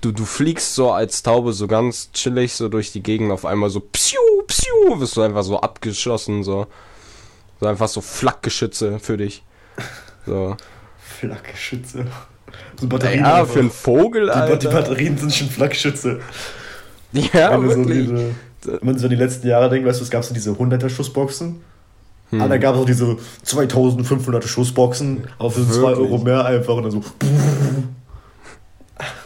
du, 0.00 0.12
du 0.12 0.24
fliegst 0.24 0.74
so 0.74 0.90
als 0.92 1.22
Taube 1.22 1.52
so 1.52 1.66
ganz 1.66 2.10
chillig 2.12 2.54
so 2.54 2.68
durch 2.68 2.92
die 2.92 3.02
Gegend, 3.02 3.30
auf 3.32 3.44
einmal 3.44 3.70
so 3.70 3.80
psiu, 3.80 4.18
psiu, 4.50 5.00
wirst 5.00 5.16
du 5.16 5.22
einfach 5.22 5.42
so 5.42 5.60
abgeschossen, 5.60 6.42
so. 6.42 6.66
So 7.60 7.66
einfach 7.66 7.88
so 7.88 8.00
Flakgeschütze 8.00 8.98
für 8.98 9.16
dich. 9.16 9.42
So. 10.26 10.56
Flakgeschütze. 11.18 12.06
So 12.80 12.86
Batterien. 12.88 13.20
Ja, 13.24 13.36
einfach. 13.36 13.52
für 13.52 13.60
einen 13.60 13.70
Vogel, 13.70 14.22
die, 14.22 14.28
Ba- 14.28 14.46
die 14.46 14.52
Alter. 14.52 14.70
Batterien 14.70 15.16
sind 15.18 15.32
schon 15.34 15.48
Flakgeschütze. 15.48 16.20
Ja, 17.12 17.52
wenn, 17.52 17.62
du 17.62 17.70
so 17.70 17.76
wirklich. 17.78 18.08
diese, 18.08 18.34
wenn 18.80 18.86
man 18.86 18.98
so 18.98 19.08
die 19.08 19.16
letzten 19.16 19.46
Jahre 19.48 19.68
denkt, 19.68 19.86
weißt 19.88 20.00
du, 20.00 20.04
es 20.04 20.10
gab 20.10 20.24
so 20.24 20.32
diese 20.34 20.50
100er 20.52 20.88
Schussboxen. 20.88 21.60
Hm. 22.30 22.40
Ah, 22.40 22.48
da 22.48 22.56
gab 22.58 22.76
es 22.76 22.80
auch 22.80 22.86
diese 22.86 23.16
2500er 23.44 24.46
Schussboxen, 24.46 25.24
aber 25.38 25.50
für 25.50 25.66
2 25.66 25.74
Wirklich? 25.82 25.98
Euro 25.98 26.18
mehr 26.18 26.44
einfach 26.44 26.74
und 26.74 26.84
dann 26.84 26.92
so. 26.92 27.02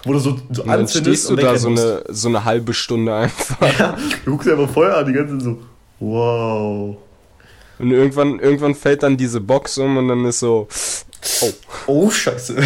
Wo 0.05 0.13
du 0.13 0.19
so, 0.19 0.37
so 0.51 0.63
Und 0.63 0.69
dann 0.69 0.89
stehst 0.89 1.29
du 1.29 1.35
und 1.35 1.43
da 1.43 1.53
wegrennen 1.53 1.77
so 1.77 1.83
eine, 1.83 2.05
so 2.09 2.29
eine 2.29 2.45
halbe 2.45 2.75
Stunde 2.75 3.15
einfach. 3.15 3.79
Ja, 3.79 3.97
du 4.25 4.31
guckst 4.33 4.49
einfach 4.49 4.71
Feuer 4.71 4.97
an, 4.97 5.07
die 5.07 5.13
ganze 5.13 5.39
Zeit 5.39 5.45
so. 5.45 5.63
Wow. 6.01 6.97
Und 7.79 7.91
irgendwann, 7.91 8.39
irgendwann 8.39 8.75
fällt 8.75 9.03
dann 9.03 9.17
diese 9.17 9.41
Box 9.41 9.79
um 9.79 9.97
und 9.97 10.09
dann 10.09 10.25
ist 10.25 10.41
so. 10.41 10.69
Oh. 11.41 11.53
Oh, 11.87 12.11
Scheiße. 12.11 12.57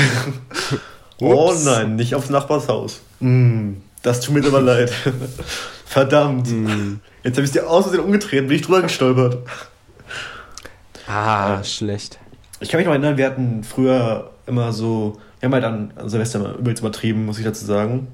oh 1.21 1.55
nein, 1.65 1.97
nicht 1.97 2.15
aufs 2.15 2.31
Nachbarshaus. 2.31 3.01
Mm, 3.21 3.75
das 4.03 4.21
tut 4.21 4.35
mir 4.35 4.47
aber 4.47 4.61
leid. 4.61 4.93
Verdammt. 5.87 6.49
Hm. 6.49 7.01
Jetzt 7.23 7.37
habe 7.37 7.47
ich 7.47 7.53
dir 7.53 7.69
aus 7.69 7.85
Versehen 7.85 8.05
umgetreten, 8.05 8.49
bin 8.49 8.57
ich 8.57 8.63
drüber 8.63 8.83
gestolpert. 8.83 9.39
Ah, 11.07 11.65
schlecht. 11.65 12.19
Ich 12.61 12.69
kann 12.69 12.79
mich 12.79 12.87
noch 12.87 12.93
erinnern, 12.93 13.17
wir 13.17 13.27
hatten 13.27 13.65
früher 13.65 14.31
immer 14.47 14.73
so, 14.73 15.19
wir 15.41 15.47
haben 15.47 15.55
halt 15.55 15.65
an 15.65 15.93
Silvester 16.09 16.57
übelst 16.59 16.81
übertrieben, 16.81 17.27
muss 17.27 17.39
ich 17.39 17.45
dazu 17.45 17.65
sagen. 17.65 18.09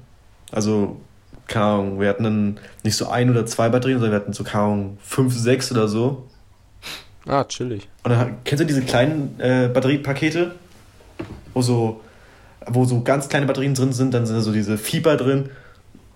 Also, 0.51 0.97
keine 1.47 1.65
Ahnung, 1.65 1.99
wir 1.99 2.09
hatten 2.09 2.23
dann 2.23 2.59
nicht 2.83 2.95
so 2.95 3.09
ein 3.09 3.29
oder 3.29 3.45
zwei 3.45 3.69
Batterien, 3.69 3.99
sondern 3.99 4.13
wir 4.19 4.21
hatten 4.21 4.33
so, 4.33 4.43
keine 4.43 4.63
Ahnung, 4.63 4.97
fünf, 5.01 5.35
sechs 5.35 5.71
oder 5.71 5.87
so. 5.87 6.27
Ah, 7.27 7.43
chillig. 7.43 7.87
Und 8.03 8.11
dann 8.11 8.37
kennst 8.43 8.61
du 8.61 8.67
diese 8.67 8.81
kleinen 8.81 9.39
äh, 9.39 9.67
Batteriepakete, 9.73 10.53
wo 11.53 11.61
so, 11.61 12.01
wo 12.67 12.85
so 12.85 13.01
ganz 13.01 13.29
kleine 13.29 13.47
Batterien 13.47 13.73
drin 13.73 13.93
sind, 13.93 14.13
dann 14.13 14.25
sind 14.25 14.35
da 14.35 14.41
so 14.41 14.51
diese 14.51 14.77
Fieber 14.77 15.17
drin. 15.17 15.49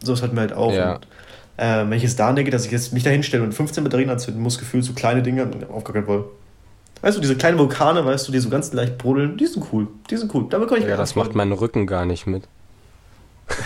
So 0.04 0.16
hatten 0.22 0.36
wir 0.36 0.42
halt 0.42 0.54
auch. 0.54 0.72
Ja. 0.72 0.96
Und, 0.96 1.08
äh, 1.58 1.90
wenn 1.90 1.94
ich 1.94 2.04
es 2.04 2.16
da 2.16 2.32
denke, 2.32 2.52
dass 2.52 2.66
ich 2.66 2.72
jetzt 2.72 2.94
mich 2.94 3.04
da 3.04 3.10
hinstelle 3.10 3.44
und 3.44 3.54
15 3.54 3.84
Batterien 3.84 4.10
anzünden 4.10 4.42
muss, 4.42 4.60
gefühlt 4.60 4.84
so 4.84 4.94
kleine 4.94 5.24
Dinge, 5.24 5.50
auf 5.70 5.84
gar 5.84 5.94
keinen 5.94 6.06
Fall. 6.06 6.26
Weißt 7.02 7.16
du, 7.18 7.22
diese 7.22 7.36
kleinen 7.36 7.58
Vulkane, 7.58 8.06
weißt 8.06 8.28
du, 8.28 8.32
die 8.32 8.40
so 8.40 8.50
ganz 8.50 8.74
leicht 8.74 8.98
brodeln, 8.98 9.38
die 9.38 9.48
sind 9.48 9.66
cool. 9.72 9.88
Die 10.10 10.18
sind 10.18 10.34
cool. 10.34 10.48
Damit 10.50 10.68
kann 10.68 10.80
ich 10.80 10.86
Ja, 10.86 10.98
das 10.98 11.16
macht 11.16 11.34
mein 11.34 11.52
Rücken 11.52 11.88
gar 11.88 12.06
nicht 12.06 12.28
mit. 12.28 12.44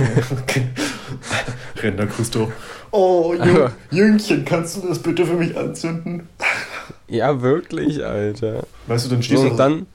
Render 1.81 2.07
Christo. 2.07 2.51
Oh, 2.91 3.33
Jüng, 3.43 3.69
Jüngchen, 3.91 4.45
kannst 4.45 4.77
du 4.77 4.87
das 4.87 4.99
bitte 4.99 5.25
für 5.25 5.35
mich 5.35 5.57
anzünden? 5.57 6.27
Ja, 7.07 7.41
wirklich, 7.41 8.03
Alter. 8.03 8.65
Weißt 8.87 9.05
du, 9.05 9.09
dann 9.11 9.21
stehst 9.21 9.43
du 9.43 9.49
und 9.49 9.57
dann, 9.57 9.85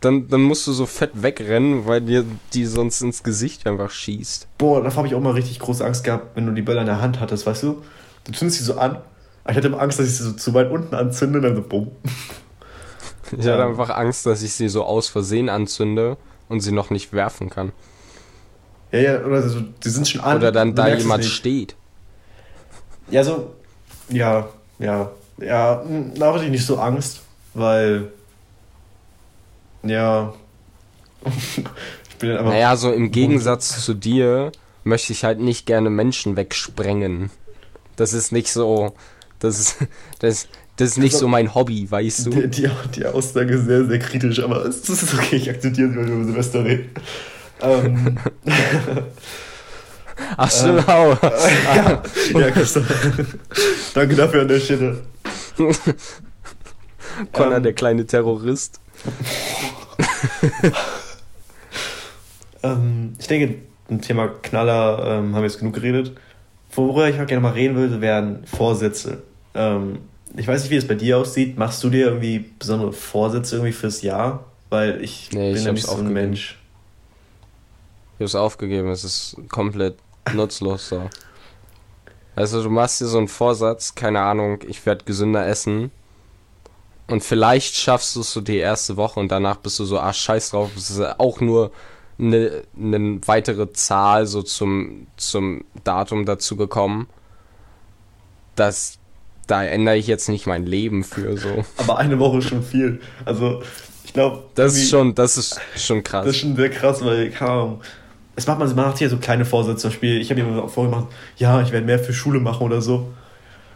dann, 0.00 0.28
dann 0.28 0.42
musst 0.42 0.66
du 0.66 0.72
so 0.72 0.84
fett 0.84 1.10
wegrennen, 1.14 1.86
weil 1.86 2.02
dir 2.02 2.24
die 2.52 2.66
sonst 2.66 3.00
ins 3.00 3.22
Gesicht 3.22 3.66
einfach 3.66 3.90
schießt. 3.90 4.46
Boah, 4.58 4.82
davor 4.82 4.98
habe 4.98 5.08
ich 5.08 5.14
auch 5.14 5.20
mal 5.20 5.30
richtig 5.30 5.60
große 5.60 5.84
Angst 5.84 6.04
gehabt, 6.04 6.36
wenn 6.36 6.44
du 6.44 6.52
die 6.52 6.62
Böller 6.62 6.80
in 6.80 6.86
der 6.86 7.00
Hand 7.00 7.20
hattest, 7.20 7.46
weißt 7.46 7.62
du? 7.62 7.82
Du 8.24 8.32
zündest 8.32 8.58
sie 8.58 8.64
so 8.64 8.76
an. 8.76 8.98
Ich 9.48 9.56
hatte 9.56 9.68
immer 9.68 9.80
Angst, 9.80 9.98
dass 9.98 10.06
ich 10.06 10.16
sie 10.16 10.24
so 10.24 10.32
zu 10.32 10.54
weit 10.54 10.70
unten 10.70 10.94
anzünde 10.94 11.38
und 11.38 11.44
dann 11.44 11.56
so 11.56 11.62
bumm. 11.62 11.90
Ich 13.36 13.46
hatte 13.46 13.64
einfach 13.64 13.90
Angst, 13.90 14.26
dass 14.26 14.42
ich 14.42 14.52
sie 14.52 14.68
so 14.68 14.84
aus 14.84 15.08
Versehen 15.08 15.48
anzünde 15.48 16.16
und 16.48 16.60
sie 16.60 16.72
noch 16.72 16.90
nicht 16.90 17.12
werfen 17.12 17.50
kann. 17.50 17.72
Ja, 18.92 18.98
ja, 19.00 19.24
oder 19.24 19.48
so, 19.48 19.60
die 19.60 19.88
sind 19.88 20.08
schon 20.08 20.20
an. 20.20 20.36
Oder 20.36 20.52
dann 20.52 20.74
da 20.74 20.88
jemand 20.88 21.24
steht. 21.24 21.74
Ja, 23.10 23.24
so. 23.24 23.54
Ja, 24.08 24.48
ja. 24.78 25.10
Ja, 25.38 25.84
da 26.14 26.32
hatte 26.32 26.44
ich 26.44 26.50
nicht 26.50 26.66
so 26.66 26.78
Angst, 26.78 27.20
weil. 27.54 28.10
Ja. 29.82 30.32
ich 31.26 32.16
bin 32.18 32.30
einfach. 32.30 32.44
Naja, 32.44 32.76
so 32.76 32.92
im 32.92 33.10
Gegensatz 33.10 33.84
zu 33.84 33.94
dir 33.94 34.52
möchte 34.84 35.12
ich 35.12 35.24
halt 35.24 35.40
nicht 35.40 35.66
gerne 35.66 35.90
Menschen 35.90 36.36
wegsprengen. 36.36 37.30
Das 37.96 38.12
ist 38.12 38.32
nicht 38.32 38.52
so. 38.52 38.94
Das 39.38 39.58
ist, 39.58 39.76
das, 40.20 40.48
das 40.76 40.88
ist 40.90 40.98
nicht 40.98 41.16
so 41.16 41.28
mein 41.28 41.54
Hobby, 41.54 41.90
weißt 41.90 42.26
du? 42.26 42.30
Die, 42.30 42.48
die, 42.48 42.70
die 42.94 43.06
Aussage 43.06 43.54
ist 43.54 43.66
sehr, 43.66 43.84
sehr 43.86 43.98
kritisch, 43.98 44.42
aber 44.42 44.64
es 44.64 44.88
es 44.88 45.02
ist 45.02 45.14
okay, 45.14 45.36
ich 45.36 45.50
akzeptiere 45.50 45.90
sie, 45.90 45.96
weil 45.96 46.06
wir 46.06 46.14
über 46.14 46.24
Silvester 46.24 46.64
reden. 46.64 46.90
Ähm, 47.60 48.18
Ach, 50.36 50.50
stimmt 50.50 50.88
auch. 50.88 51.22
ja, 51.74 52.02
ja, 52.34 52.50
Christoph. 52.50 52.86
Danke 53.94 54.14
dafür 54.14 54.42
an 54.42 54.48
der 54.48 54.60
Stelle. 54.60 55.02
Connor, 57.32 57.56
Ähm. 57.56 57.62
der 57.62 57.72
kleine 57.72 58.06
Terrorist. 58.06 58.80
Ähm, 62.62 63.14
ich 63.18 63.26
denke, 63.26 63.58
ein 63.90 64.00
Thema 64.00 64.28
Knaller 64.28 64.98
ähm, 65.18 65.34
haben 65.34 65.42
wir 65.42 65.48
jetzt 65.48 65.58
genug 65.58 65.74
geredet. 65.74 66.12
Worüber 66.76 67.08
ich 67.08 67.20
auch 67.20 67.26
gerne 67.26 67.40
mal 67.40 67.52
reden 67.52 67.76
würde, 67.76 68.00
wären 68.00 68.46
Vorsätze. 68.46 69.22
Ähm, 69.54 69.98
ich 70.36 70.46
weiß 70.46 70.62
nicht, 70.62 70.70
wie 70.70 70.76
es 70.76 70.86
bei 70.86 70.94
dir 70.94 71.18
aussieht. 71.18 71.58
Machst 71.58 71.82
du 71.82 71.90
dir 71.90 72.06
irgendwie 72.06 72.50
besondere 72.58 72.92
Vorsätze 72.92 73.56
irgendwie 73.56 73.72
fürs 73.72 74.02
Jahr? 74.02 74.44
Weil 74.68 75.02
ich 75.02 75.30
Nee, 75.32 75.52
ich 75.52 75.58
bin 75.58 75.68
hab's 75.68 75.74
nicht 75.82 75.86
so 75.86 75.96
ein. 75.96 76.12
Mensch. 76.12 76.58
Ich 78.18 78.22
hab's 78.22 78.34
aufgegeben, 78.34 78.90
es 78.90 79.04
ist 79.04 79.36
komplett 79.48 79.96
nutzlos 80.34 80.88
so. 80.88 81.08
Also 82.34 82.62
du 82.62 82.68
machst 82.68 83.00
dir 83.00 83.06
so 83.06 83.18
einen 83.18 83.28
Vorsatz, 83.28 83.94
keine 83.94 84.20
Ahnung, 84.20 84.58
ich 84.68 84.84
werde 84.84 85.04
gesünder 85.04 85.46
essen. 85.46 85.90
Und 87.08 87.22
vielleicht 87.22 87.76
schaffst 87.76 88.16
du 88.16 88.20
es 88.20 88.32
so 88.32 88.40
die 88.40 88.58
erste 88.58 88.96
Woche 88.96 89.20
und 89.20 89.30
danach 89.30 89.56
bist 89.56 89.78
du 89.78 89.84
so, 89.84 89.98
ah 89.98 90.12
scheiß 90.12 90.50
drauf, 90.50 90.70
es 90.76 90.90
ist 90.90 91.00
auch 91.18 91.40
nur 91.40 91.70
eine, 92.18 92.62
eine 92.76 93.20
weitere 93.26 93.72
Zahl 93.72 94.26
so 94.26 94.42
zum, 94.42 95.06
zum 95.16 95.64
Datum 95.84 96.24
dazu 96.24 96.56
gekommen. 96.56 97.08
Das, 98.54 98.98
da 99.46 99.64
ändere 99.64 99.96
ich 99.96 100.06
jetzt 100.06 100.28
nicht 100.28 100.46
mein 100.46 100.64
Leben 100.64 101.04
für 101.04 101.36
so. 101.36 101.64
Aber 101.76 101.98
eine 101.98 102.18
Woche 102.18 102.38
ist 102.38 102.48
schon 102.48 102.62
viel. 102.62 103.00
Also, 103.24 103.62
ich 104.04 104.12
glaube, 104.12 104.44
Das 104.54 104.76
ist 104.76 104.88
schon, 104.90 105.14
das 105.14 105.36
ist 105.36 105.60
schon 105.76 106.02
krass. 106.02 106.24
Das 106.24 106.34
ist 106.34 106.40
schon 106.40 106.56
sehr 106.56 106.70
krass, 106.70 107.04
weil, 107.04 107.32
Ahnung, 107.40 107.82
es 108.36 108.46
macht 108.46 108.58
man, 108.58 108.68
man 108.74 108.86
macht 108.86 108.98
hier 108.98 109.10
so 109.10 109.16
kleine 109.16 109.44
Vorsätze. 109.44 109.82
Zum 109.82 109.90
Beispiel, 109.90 110.20
ich 110.20 110.30
habe 110.30 110.42
mir 110.42 110.48
immer 110.48 110.68
vorgemacht, 110.68 111.08
ja, 111.36 111.60
ich 111.62 111.72
werde 111.72 111.86
mehr 111.86 111.98
für 111.98 112.12
Schule 112.12 112.38
machen 112.38 112.62
oder 112.62 112.80
so. 112.80 113.08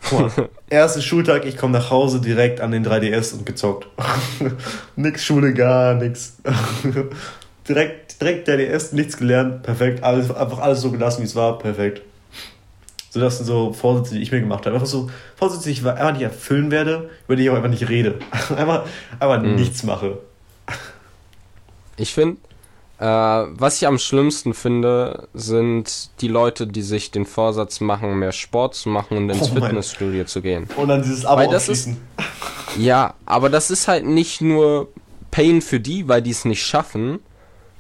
Guck 0.09 0.37
mal, 0.37 0.49
erster 0.71 1.03
Schultag, 1.03 1.45
ich 1.45 1.57
komme 1.57 1.73
nach 1.79 1.91
Hause 1.91 2.21
direkt 2.21 2.61
an 2.61 2.71
den 2.71 2.87
3DS 2.87 3.35
und 3.35 3.47
gezockt. 3.47 3.89
nix 4.97 5.25
Schule, 5.25 5.53
gar 5.55 5.95
nix. 5.95 6.37
direkt, 7.69 8.10
direkt 8.21 8.49
3DS, 8.49 8.95
nichts 8.95 9.17
gelernt, 9.17 9.63
perfekt. 9.63 10.03
Alles, 10.05 10.31
einfach 10.31 10.59
alles 10.59 10.81
so 10.81 10.91
gelassen, 10.91 11.23
wie 11.23 11.27
es 11.27 11.35
war, 11.37 11.59
perfekt. 11.59 12.03
So, 13.11 13.19
das 13.19 13.39
sind 13.39 13.47
so 13.47 13.73
Vorsätze, 13.73 14.15
die 14.15 14.23
ich 14.23 14.31
mir 14.31 14.41
gemacht 14.41 14.67
habe. 14.67 14.75
Einfach 14.77 14.87
so 14.87 15.11
Vorsätze, 15.37 15.65
die 15.65 15.71
ich 15.73 15.85
einfach 15.85 16.13
nicht 16.13 16.23
erfüllen 16.23 16.71
werde, 16.71 17.11
über 17.27 17.35
die 17.37 17.43
ich 17.45 17.51
auch 17.51 17.57
einfach 17.57 17.69
nicht 17.71 17.89
rede. 17.89 18.19
einfach 18.57 18.85
einfach 19.19 19.43
Mhm. 19.43 19.57
nichts 19.57 19.83
mache. 19.83 20.19
Ich 21.97 22.15
finde, 22.15 22.37
äh, 22.99 23.05
was 23.05 23.77
ich 23.83 23.87
am 23.89 23.99
schlimmsten 23.99 24.55
finde, 24.55 25.27
sind 25.35 26.11
die 26.21 26.29
Leute, 26.29 26.67
die 26.67 26.83
sich 26.83 27.11
den 27.11 27.27
Vorsatz 27.27 27.81
machen, 27.81 28.19
mehr 28.19 28.33
Sport 28.33 28.75
zu 28.77 28.89
machen 28.89 29.17
und 29.17 29.31
ins 29.31 29.51
Oh 29.51 29.55
Fitnessstudio 29.55 30.25
zu 30.25 30.41
gehen. 30.41 30.69
Und 30.77 30.89
dann 30.89 31.03
dieses 31.03 31.25
Abo 31.27 31.41
Weil 31.41 31.49
das 31.49 31.69
ist-. 31.69 31.89
Ja, 32.79 33.15
aber 33.27 33.49
das 33.51 33.71
ist 33.73 33.89
halt 33.89 34.07
nicht 34.07 34.41
nur 34.41 34.89
Pain 35.33 35.63
für 35.63 35.81
die, 35.81 36.07
weil 36.09 36.23
die 36.23 36.31
es 36.31 36.45
nicht 36.45 36.63
schaffen. 36.65 37.19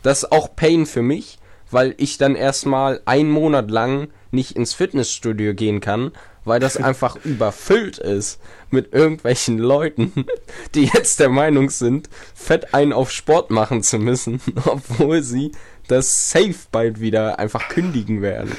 Das 0.02 0.22
ist 0.22 0.32
auch 0.32 0.54
Pain 0.56 0.86
für 0.86 1.02
mich, 1.02 1.38
weil 1.70 1.94
ich 1.98 2.18
dann 2.18 2.34
erstmal 2.34 3.00
einen 3.04 3.30
Monat 3.30 3.70
lang 3.70 4.08
nicht 4.30 4.52
ins 4.52 4.74
Fitnessstudio 4.74 5.54
gehen 5.54 5.80
kann, 5.80 6.12
weil 6.44 6.60
das 6.60 6.76
einfach 6.82 7.16
überfüllt 7.24 7.98
ist 7.98 8.40
mit 8.70 8.92
irgendwelchen 8.92 9.58
Leuten, 9.58 10.26
die 10.74 10.90
jetzt 10.92 11.20
der 11.20 11.28
Meinung 11.28 11.70
sind, 11.70 12.08
fett 12.34 12.74
einen 12.74 12.92
auf 12.92 13.10
Sport 13.10 13.50
machen 13.50 13.82
zu 13.82 13.98
müssen, 13.98 14.40
obwohl 14.64 15.22
sie 15.22 15.52
das 15.88 16.30
safe 16.30 16.54
bald 16.70 17.00
wieder 17.00 17.38
einfach 17.38 17.68
kündigen 17.68 18.22
werden. 18.22 18.56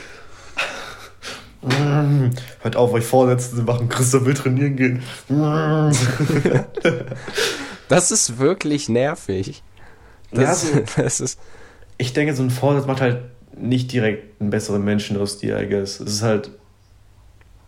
Hört 2.62 2.76
auf, 2.76 2.92
euch 2.92 3.06
Vorsätze 3.06 3.56
zu 3.56 3.62
machen. 3.62 3.88
Christoph 3.88 4.26
will 4.26 4.34
trainieren 4.34 4.76
gehen. 4.76 5.04
das 7.88 8.10
ist 8.10 8.40
wirklich 8.40 8.90
nervig. 8.90 9.62
Das, 10.32 10.64
ja, 10.64 10.80
so, 10.80 10.84
das 11.02 11.20
ist 11.20 11.40
ich 12.02 12.14
denke, 12.14 12.34
so 12.34 12.42
ein 12.42 12.50
Vorsatz 12.50 12.88
macht 12.88 13.00
halt 13.00 13.20
nicht 13.56 13.92
direkt 13.92 14.42
einen 14.42 14.50
besseren 14.50 14.84
Menschen 14.84 15.20
aus 15.20 15.38
dir, 15.38 15.60
I 15.60 15.68
guess. 15.68 16.00
Es 16.00 16.14
ist 16.14 16.24
halt. 16.24 16.50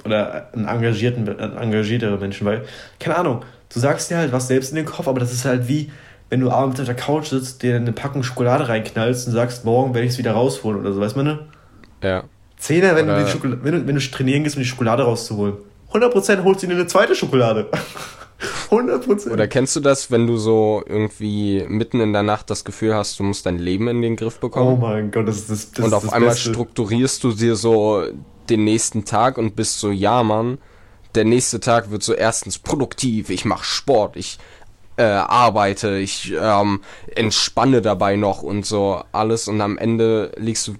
Oder 0.05 0.49
einen 0.53 0.67
engagierten, 0.67 1.29
einen 1.39 1.57
engagierteren 1.57 2.19
Menschen, 2.19 2.45
weil, 2.45 2.65
keine 2.99 3.15
Ahnung, 3.15 3.43
du 3.73 3.79
sagst 3.79 4.09
dir 4.09 4.17
halt 4.17 4.33
was 4.33 4.49
selbst 4.49 4.71
in 4.71 4.75
den 4.75 4.85
Kopf, 4.85 5.07
aber 5.07 5.21
das 5.21 5.31
ist 5.31 5.45
halt 5.45 5.69
wie, 5.69 5.91
wenn 6.29 6.41
du 6.41 6.51
abends 6.51 6.79
auf 6.81 6.87
der 6.87 6.95
Couch 6.95 7.27
sitzt, 7.27 7.63
dir 7.63 7.77
eine 7.77 7.93
Packung 7.93 8.21
Schokolade 8.21 8.67
reinknallst 8.67 9.27
und 9.27 9.33
sagst, 9.33 9.63
morgen 9.63 9.93
werde 9.93 10.05
ich 10.05 10.13
es 10.13 10.17
wieder 10.17 10.33
rausholen 10.33 10.81
oder 10.81 10.91
so, 10.91 10.99
weißt 10.99 11.15
du, 11.15 11.23
ne? 11.23 11.39
Ja. 12.01 12.25
Zehner, 12.57 12.95
wenn, 12.97 13.07
du, 13.07 13.63
wenn, 13.63 13.71
du, 13.71 13.87
wenn 13.87 13.95
du 13.95 14.01
trainieren 14.01 14.43
gehst, 14.43 14.57
um 14.57 14.61
die 14.61 14.67
Schokolade 14.67 15.03
rauszuholen. 15.03 15.55
100% 15.93 16.43
holst 16.43 16.63
du 16.63 16.67
dir 16.67 16.73
eine 16.73 16.87
zweite 16.87 17.15
Schokolade. 17.15 17.67
100%. 18.69 19.31
Oder 19.31 19.47
kennst 19.47 19.75
du 19.75 19.79
das, 19.79 20.11
wenn 20.11 20.27
du 20.27 20.37
so 20.37 20.83
irgendwie 20.85 21.65
mitten 21.67 21.99
in 21.99 22.13
der 22.13 22.23
Nacht 22.23 22.49
das 22.49 22.63
Gefühl 22.65 22.95
hast, 22.95 23.19
du 23.19 23.23
musst 23.23 23.45
dein 23.45 23.57
Leben 23.57 23.87
in 23.87 24.01
den 24.01 24.15
Griff 24.15 24.39
bekommen? 24.39 24.73
Oh 24.73 24.75
mein 24.77 25.11
Gott, 25.11 25.27
das 25.27 25.37
ist 25.37 25.49
das, 25.49 25.71
das 25.71 25.85
Und 25.85 25.93
auf 25.93 26.03
das 26.03 26.13
einmal 26.13 26.31
Beste. 26.31 26.49
strukturierst 26.49 27.23
du 27.23 27.31
dir 27.31 27.55
so 27.55 28.03
den 28.49 28.63
nächsten 28.63 29.05
Tag 29.05 29.37
und 29.37 29.55
bist 29.55 29.79
so, 29.79 29.91
ja, 29.91 30.23
Mann, 30.23 30.57
der 31.15 31.25
nächste 31.25 31.59
Tag 31.59 31.91
wird 31.91 32.03
so 32.03 32.13
erstens 32.13 32.59
produktiv, 32.59 33.29
ich 33.29 33.45
mache 33.45 33.63
Sport, 33.63 34.17
ich 34.17 34.39
äh, 34.97 35.03
arbeite, 35.03 35.97
ich 35.97 36.33
ähm, 36.39 36.81
entspanne 37.15 37.81
dabei 37.81 38.15
noch 38.15 38.43
und 38.43 38.65
so 38.65 39.03
alles 39.11 39.47
und 39.47 39.61
am 39.61 39.77
Ende 39.77 40.31
liegst 40.37 40.67
du 40.67 40.75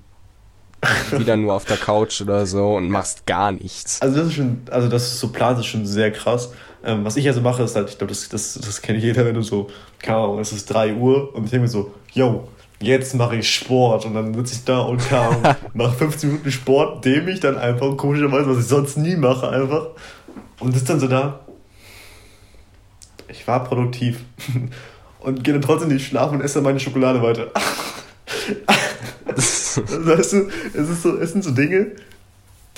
wieder 1.17 1.37
nur 1.37 1.53
auf 1.53 1.65
der 1.65 1.77
Couch 1.77 2.21
oder 2.21 2.45
so 2.45 2.75
und 2.75 2.89
machst 2.89 3.25
gar 3.25 3.51
nichts. 3.51 4.01
Also 4.01 4.17
das 4.17 4.27
ist 4.27 4.33
schon, 4.33 4.61
also 4.69 4.89
das 4.89 5.03
ist 5.13 5.19
so 5.19 5.29
Plan, 5.29 5.57
ist 5.57 5.65
schon 5.65 5.85
sehr 5.85 6.11
krass. 6.11 6.51
Ähm, 6.83 7.05
was 7.05 7.15
ich 7.15 7.27
also 7.27 7.41
mache, 7.41 7.63
ist 7.63 7.75
halt, 7.75 7.89
ich 7.89 7.97
glaube, 7.97 8.11
das, 8.11 8.27
das, 8.27 8.55
das 8.55 8.81
kennt 8.81 9.01
jeder, 9.01 9.25
wenn 9.25 9.35
du 9.35 9.41
so, 9.41 9.69
keine 9.99 10.17
Ahnung, 10.17 10.39
es 10.39 10.51
ist 10.51 10.65
3 10.65 10.95
Uhr 10.95 11.33
und 11.33 11.45
ich 11.45 11.51
denke 11.51 11.63
mir 11.63 11.69
so, 11.69 11.93
yo, 12.11 12.47
jetzt 12.81 13.15
mache 13.15 13.37
ich 13.37 13.49
Sport 13.49 14.05
und 14.05 14.13
dann 14.13 14.33
sitze 14.33 14.55
ich 14.55 14.63
da 14.65 14.79
und 14.79 15.01
nach 15.73 15.93
15 15.97 16.29
Minuten 16.29 16.51
Sport 16.51 17.05
dehne 17.05 17.31
ich 17.31 17.39
dann 17.39 17.57
einfach 17.57 17.95
komischerweise, 17.95 18.49
was 18.49 18.59
ich 18.59 18.65
sonst 18.65 18.97
nie 18.97 19.15
mache 19.15 19.49
einfach 19.49 19.87
und 20.59 20.73
sitze 20.73 20.87
dann 20.87 20.99
so 20.99 21.07
da. 21.07 21.39
Ich 23.29 23.47
war 23.47 23.63
produktiv 23.63 24.19
und 25.19 25.43
gehe 25.43 25.53
dann 25.53 25.61
trotzdem 25.61 25.89
nicht 25.89 26.05
schlafen 26.05 26.35
und 26.35 26.41
esse 26.41 26.55
dann 26.55 26.63
meine 26.63 26.79
Schokolade 26.79 27.21
weiter. 27.21 27.47
weißt 29.35 30.33
du, 30.33 30.49
es, 30.73 30.89
ist 30.89 31.01
so, 31.01 31.17
es 31.17 31.31
sind 31.31 31.43
so 31.43 31.51
Dinge, 31.51 31.93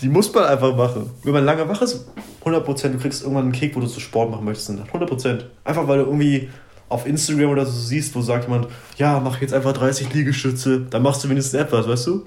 die 0.02 0.10
muss 0.10 0.34
man 0.34 0.46
einfach 0.46 0.76
machen. 0.76 1.10
Wenn 1.24 1.34
man 1.34 1.46
lange 1.46 1.68
wach 1.70 1.82
ist, 1.82 2.06
100%, 2.44 2.90
du 2.90 2.98
kriegst 2.98 3.22
irgendwann 3.22 3.46
einen 3.46 3.52
Kick, 3.54 3.76
wo 3.76 3.80
du 3.80 3.88
so 3.88 4.00
Sport 4.00 4.30
machen 4.32 4.46
möchtest. 4.46 4.70
100%. 4.72 5.44
Einfach 5.64 5.88
weil 5.88 6.00
du 6.00 6.06
irgendwie 6.06 6.50
auf 6.90 7.08
Instagram 7.08 7.50
oder 7.50 7.66
so 7.66 7.72
siehst, 7.72 8.16
wo 8.16 8.22
sagt 8.22 8.46
jemand, 8.46 8.68
ja, 8.98 9.20
mach 9.20 9.42
jetzt 9.42 9.54
einfach 9.54 9.74
30 9.74 10.14
Liegestütze, 10.14 10.82
dann 10.90 11.02
machst 11.02 11.24
du 11.24 11.30
wenigstens 11.30 11.60
etwas, 11.60 11.88
weißt 11.88 12.08
du? 12.08 12.26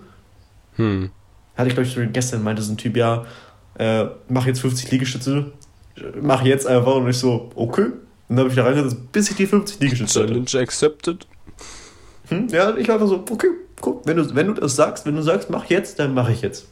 Hm. 0.76 1.10
Hatte 1.56 1.68
ich, 1.68 1.74
glaube 1.74 1.88
ich, 1.88 2.12
gestern 2.12 2.42
meinte 2.42 2.62
so 2.62 2.72
ein 2.72 2.76
Typ, 2.76 2.96
ja, 2.96 3.24
äh, 3.78 4.06
mach 4.28 4.46
jetzt 4.46 4.60
50 4.60 4.90
Liegestütze, 4.90 5.52
mach 6.20 6.42
jetzt 6.42 6.66
einfach 6.66 6.96
und 6.96 7.08
ich 7.08 7.18
so, 7.18 7.50
okay. 7.54 7.86
Und 8.28 8.36
dann 8.36 8.38
habe 8.40 8.48
ich 8.50 8.56
da 8.56 8.64
reingesetzt, 8.64 9.12
bis 9.12 9.30
ich 9.30 9.36
die 9.36 9.46
50 9.46 9.80
Liegestütze 9.80 10.20
Challenge 10.20 10.44
hatte. 10.44 10.58
accepted. 10.60 11.26
Hm? 12.28 12.48
Ja, 12.48 12.76
ich 12.76 12.88
war 12.88 12.96
einfach 12.96 13.08
so, 13.08 13.24
okay, 13.30 13.48
guck, 13.80 14.06
wenn 14.06 14.16
du, 14.16 14.34
wenn 14.34 14.48
du 14.48 14.54
das 14.54 14.76
sagst, 14.76 15.06
wenn 15.06 15.16
du 15.16 15.22
sagst, 15.22 15.50
mach 15.50 15.66
jetzt, 15.66 15.98
dann 15.98 16.14
mache 16.14 16.32
ich 16.32 16.42
jetzt. 16.42 16.66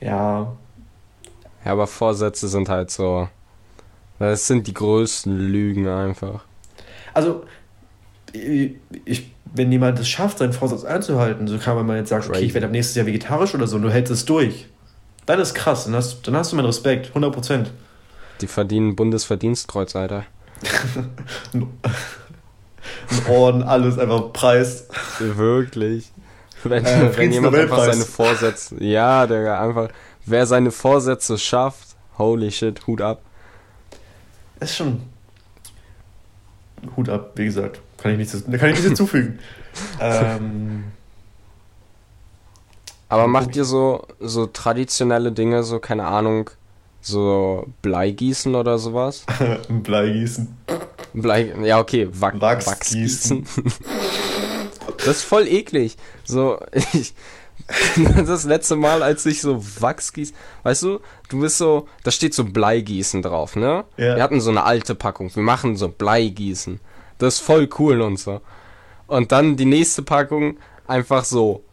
Ja. 0.00 0.52
Ja, 1.64 1.72
aber 1.72 1.86
Vorsätze 1.86 2.48
sind 2.48 2.68
halt 2.68 2.90
so. 2.90 3.28
Das 4.18 4.46
sind 4.46 4.66
die 4.66 4.74
größten 4.74 5.38
Lügen 5.38 5.86
einfach. 5.88 6.44
Also, 7.14 7.44
ich, 8.32 9.32
wenn 9.54 9.72
jemand 9.72 9.98
es 9.98 10.08
schafft, 10.08 10.38
seinen 10.38 10.52
Vorsatz 10.52 10.84
einzuhalten, 10.84 11.46
so 11.46 11.58
kann 11.58 11.84
man 11.86 11.96
jetzt 11.96 12.08
sagen, 12.08 12.24
okay, 12.28 12.40
ich 12.40 12.54
werde 12.54 12.66
ab 12.66 12.72
nächstes 12.72 12.96
Jahr 12.96 13.06
vegetarisch 13.06 13.54
oder 13.54 13.66
so 13.66 13.76
und 13.76 13.82
du 13.82 13.90
hältst 13.90 14.12
es 14.12 14.24
durch. 14.24 14.66
Dann 15.26 15.40
ist 15.40 15.54
krass, 15.54 15.84
dann 15.84 15.94
hast, 15.94 16.26
dann 16.26 16.36
hast 16.36 16.52
du 16.52 16.56
meinen 16.56 16.66
Respekt, 16.66 17.14
100%. 17.14 17.66
Die 18.40 18.46
verdienen 18.46 18.96
Bundesverdienstkreuz, 18.96 19.94
Alter. 19.96 20.24
ein 21.52 21.68
Orden, 23.28 23.62
alles 23.62 23.98
einfach 23.98 24.32
Preis. 24.32 24.88
Wirklich. 25.18 26.10
Wenn, 26.64 26.84
äh, 26.84 27.16
wenn 27.16 27.32
jemand 27.32 27.56
einfach 27.56 27.84
seine 27.84 28.04
Vorsätze, 28.04 28.82
ja, 28.82 29.26
der 29.26 29.60
einfach, 29.60 29.88
wer 30.26 30.46
seine 30.46 30.70
Vorsätze 30.70 31.38
schafft, 31.38 31.96
holy 32.18 32.50
shit, 32.50 32.86
Hut 32.86 33.00
ab. 33.00 33.22
Ist 34.60 34.76
schon 34.76 35.02
Hut 36.96 37.08
ab, 37.08 37.32
wie 37.36 37.44
gesagt. 37.44 37.80
Kann 37.96 38.12
ich 38.12 38.18
nichts, 38.18 38.44
kann 38.44 38.54
ich 38.54 38.62
nichts 38.62 38.84
hinzufügen. 38.84 39.38
ähm, 40.00 40.84
aber 43.08 43.26
macht 43.26 43.56
ihr 43.56 43.64
so, 43.64 44.06
so 44.20 44.46
traditionelle 44.46 45.32
Dinge, 45.32 45.62
so, 45.62 45.78
keine 45.78 46.06
Ahnung, 46.06 46.50
so 47.00 47.66
Bleigießen 47.82 48.54
oder 48.54 48.78
sowas? 48.78 49.24
Bleigießen. 49.68 50.56
Blei, 51.14 51.54
ja, 51.62 51.78
okay, 51.78 52.08
Wach, 52.12 52.34
Wachsgießen. 52.38 53.46
Das 55.08 55.18
ist 55.18 55.24
voll 55.24 55.48
eklig. 55.48 55.96
So, 56.24 56.60
ich, 56.92 57.14
das 58.26 58.44
letzte 58.44 58.76
Mal, 58.76 59.02
als 59.02 59.24
ich 59.24 59.40
so 59.40 59.62
Wachs 59.80 60.12
gieß, 60.12 60.34
weißt 60.64 60.82
du, 60.82 61.00
du 61.30 61.40
bist 61.40 61.56
so, 61.56 61.88
da 62.04 62.10
steht 62.10 62.34
so 62.34 62.44
Bleigießen 62.44 63.22
drauf, 63.22 63.56
ne? 63.56 63.84
Ja. 63.96 64.16
Wir 64.16 64.22
hatten 64.22 64.40
so 64.40 64.50
eine 64.50 64.64
alte 64.64 64.94
Packung, 64.94 65.34
wir 65.34 65.42
machen 65.42 65.76
so 65.76 65.88
Bleigießen. 65.88 66.80
Das 67.16 67.36
ist 67.36 67.40
voll 67.40 67.68
cool 67.78 68.02
und 68.02 68.18
so. 68.18 68.42
Und 69.06 69.32
dann 69.32 69.56
die 69.56 69.64
nächste 69.64 70.02
Packung 70.02 70.58
einfach 70.86 71.24
so 71.24 71.64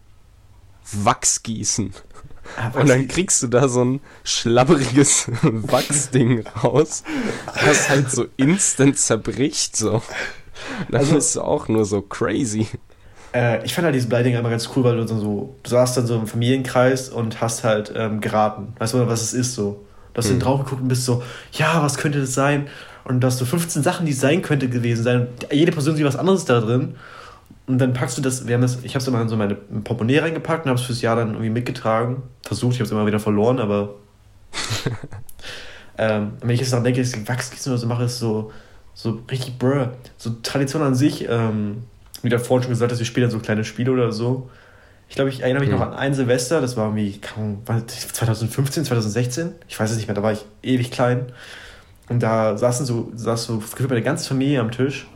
Wachsgießen. 0.94 1.94
Ah, 2.58 2.80
und 2.80 2.88
dann 2.88 3.08
kriegst 3.08 3.44
du 3.44 3.48
da 3.48 3.68
so 3.68 3.84
ein 3.84 4.02
schlabberiges 4.24 5.30
Wachsding 5.42 6.46
raus, 6.64 7.04
das 7.66 7.90
halt 7.90 8.12
so 8.12 8.28
instant 8.38 8.98
zerbricht, 8.98 9.76
so. 9.76 10.02
Dann 10.90 11.02
also, 11.02 11.16
bist 11.16 11.36
du 11.36 11.42
auch 11.42 11.68
nur 11.68 11.86
so 11.86 12.02
crazy. 12.02 12.68
Äh, 13.36 13.66
ich 13.66 13.74
fand 13.74 13.84
halt 13.84 13.94
dieses 13.94 14.08
Bleiding 14.08 14.36
immer 14.36 14.50
ganz 14.50 14.70
cool, 14.76 14.84
weil 14.86 14.96
du 14.96 15.06
so, 15.06 15.56
du 15.62 15.70
saßt 15.70 15.98
dann 15.98 16.08
so 16.08 16.16
im 16.16 16.26
Familienkreis 16.26 17.10
und 17.10 17.42
hast 17.42 17.66
halt 17.66 17.92
ähm, 17.96 18.22
geraten. 18.22 18.74
Weißt 18.80 18.94
du, 18.94 19.06
was 19.08 19.22
es 19.22 19.34
ist 19.34 19.56
so? 19.56 19.86
Du 20.14 20.20
hast 20.20 20.30
hm. 20.30 20.40
drauf 20.40 20.64
geguckt 20.64 20.82
und 20.82 20.88
bist 20.88 21.04
so, 21.04 21.22
ja, 21.52 21.84
was 21.84 21.98
könnte 21.98 22.22
das 22.22 22.34
sein? 22.34 22.68
Und 23.04 23.20
du 23.20 23.28
hast 23.28 23.38
so 23.38 23.46
15 23.46 23.84
Sachen, 23.84 24.06
die 24.06 24.14
es 24.14 24.22
sein 24.22 24.42
könnte 24.42 24.70
gewesen 24.70 25.04
sein. 25.04 25.28
Jede 25.52 25.74
Person 25.74 25.98
sieht 25.98 26.06
was 26.06 26.16
anderes 26.16 26.46
da 26.46 26.62
drin. 26.62 26.96
Und 27.68 27.80
dann 27.80 27.94
packst 27.94 28.18
du 28.18 28.22
das, 28.22 28.48
wir 28.48 28.56
haben 28.56 28.62
das, 28.62 28.84
ich 28.84 28.96
habe 28.96 29.00
es 29.00 29.08
immer 29.08 29.22
in 29.22 29.28
so 29.28 29.36
meine 29.36 29.56
Portemonnaie 29.56 30.20
reingepackt 30.20 30.66
und 30.66 30.70
habe 30.70 30.80
es 30.80 30.86
fürs 30.86 31.02
Jahr 31.02 31.18
dann 31.18 31.32
irgendwie 31.32 31.50
mitgetragen. 31.50 32.24
Versucht, 32.44 32.74
ich 32.74 32.80
habe 32.80 32.86
es 32.86 32.92
immer 32.92 33.06
wieder 33.06 33.20
verloren, 33.20 33.60
aber. 33.60 33.96
ähm, 35.98 36.34
wenn 36.40 36.52
ich 36.52 36.62
jetzt 36.62 36.72
daran 36.72 36.86
denke, 36.86 37.02
dass 37.02 37.14
ich 37.14 37.28
Wachsgießen 37.28 37.72
oder 37.72 37.80
so 37.80 37.88
mache, 37.88 38.06
ist 38.06 38.20
so, 38.20 38.54
so 38.94 39.20
richtig 39.30 39.60
brr. 39.60 39.94
So 40.18 40.32
Tradition 40.42 40.82
an 40.82 40.96
sich, 40.96 41.28
ähm, 41.28 41.84
wie 42.26 42.30
du 42.30 42.40
vorhin 42.40 42.64
schon 42.64 42.72
gesagt 42.72 42.92
hast, 42.92 43.00
wir 43.00 43.06
spielen 43.06 43.30
so 43.30 43.40
kleine 43.40 43.64
Spiele 43.64 43.92
oder 43.92 44.12
so. 44.12 44.50
Ich 45.08 45.16
glaube, 45.16 45.30
ich 45.30 45.42
erinnere 45.42 45.62
mich 45.62 45.70
mhm. 45.70 45.78
noch 45.78 45.86
an 45.86 45.94
ein 45.94 46.14
Silvester, 46.14 46.62
das 46.62 46.78
war 46.78 46.86
irgendwie 46.86 47.20
2015, 47.22 48.86
2016, 48.86 49.54
ich 49.68 49.80
weiß 49.80 49.92
es 49.92 49.98
nicht 49.98 50.08
mehr, 50.08 50.16
da 50.16 50.24
war 50.24 50.32
ich 50.32 50.46
ewig 50.64 50.92
klein. 50.92 51.28
Und 52.10 52.22
da 52.22 52.58
saßen 52.58 52.86
so, 52.86 53.12
saß 53.16 53.46
so 53.46 53.58
gefühlt 53.60 53.90
meine 53.90 54.02
ganze 54.02 54.28
Familie 54.28 54.60
am 54.60 54.72
Tisch. 54.72 55.08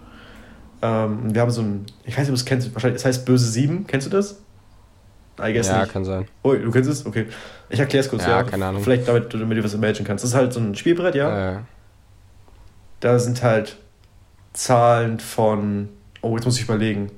Ähm, 0.82 1.34
wir 1.34 1.42
haben 1.42 1.52
so 1.52 1.62
ein, 1.62 1.86
ich 2.06 2.14
weiß 2.14 2.20
nicht, 2.20 2.30
ob 2.30 2.36
du 2.36 2.42
es 2.42 2.46
kennst, 2.46 2.74
wahrscheinlich, 2.74 3.00
es 3.02 3.06
heißt 3.06 3.26
Böse 3.26 3.48
Sieben, 3.48 3.86
kennst 3.88 4.08
du 4.08 4.12
das? 4.12 4.42
I 5.42 5.54
guess 5.54 5.68
ja, 5.68 5.82
nicht. 5.82 5.94
kann 5.94 6.06
sein. 6.06 6.28
Oh, 6.44 6.54
du 6.54 6.72
kennst 6.72 6.90
es? 6.90 7.06
Okay. 7.06 7.28
Ich 7.70 7.80
erkläre 7.80 8.04
es 8.04 8.10
kurz. 8.10 8.24
Ja, 8.24 8.38
ja, 8.38 8.44
keine 8.44 8.66
Ahnung. 8.66 8.84
Vielleicht 8.84 9.08
damit, 9.08 9.34
damit 9.34 9.58
du 9.58 9.64
was 9.64 9.74
imagine 9.74 10.06
kannst. 10.06 10.24
Das 10.24 10.32
ist 10.32 10.36
halt 10.36 10.52
so 10.52 10.60
ein 10.60 10.76
Spielbrett, 10.76 11.16
ja? 11.16 11.52
ja. 11.52 11.64
Da 13.00 13.20
sind 13.20 13.42
halt 13.42 13.78
Zahlen 14.54 15.20
von 15.20 15.90
Oh, 16.22 16.36
jetzt 16.36 16.46
muss 16.46 16.58
ich 16.58 16.64
überlegen. 16.64 17.12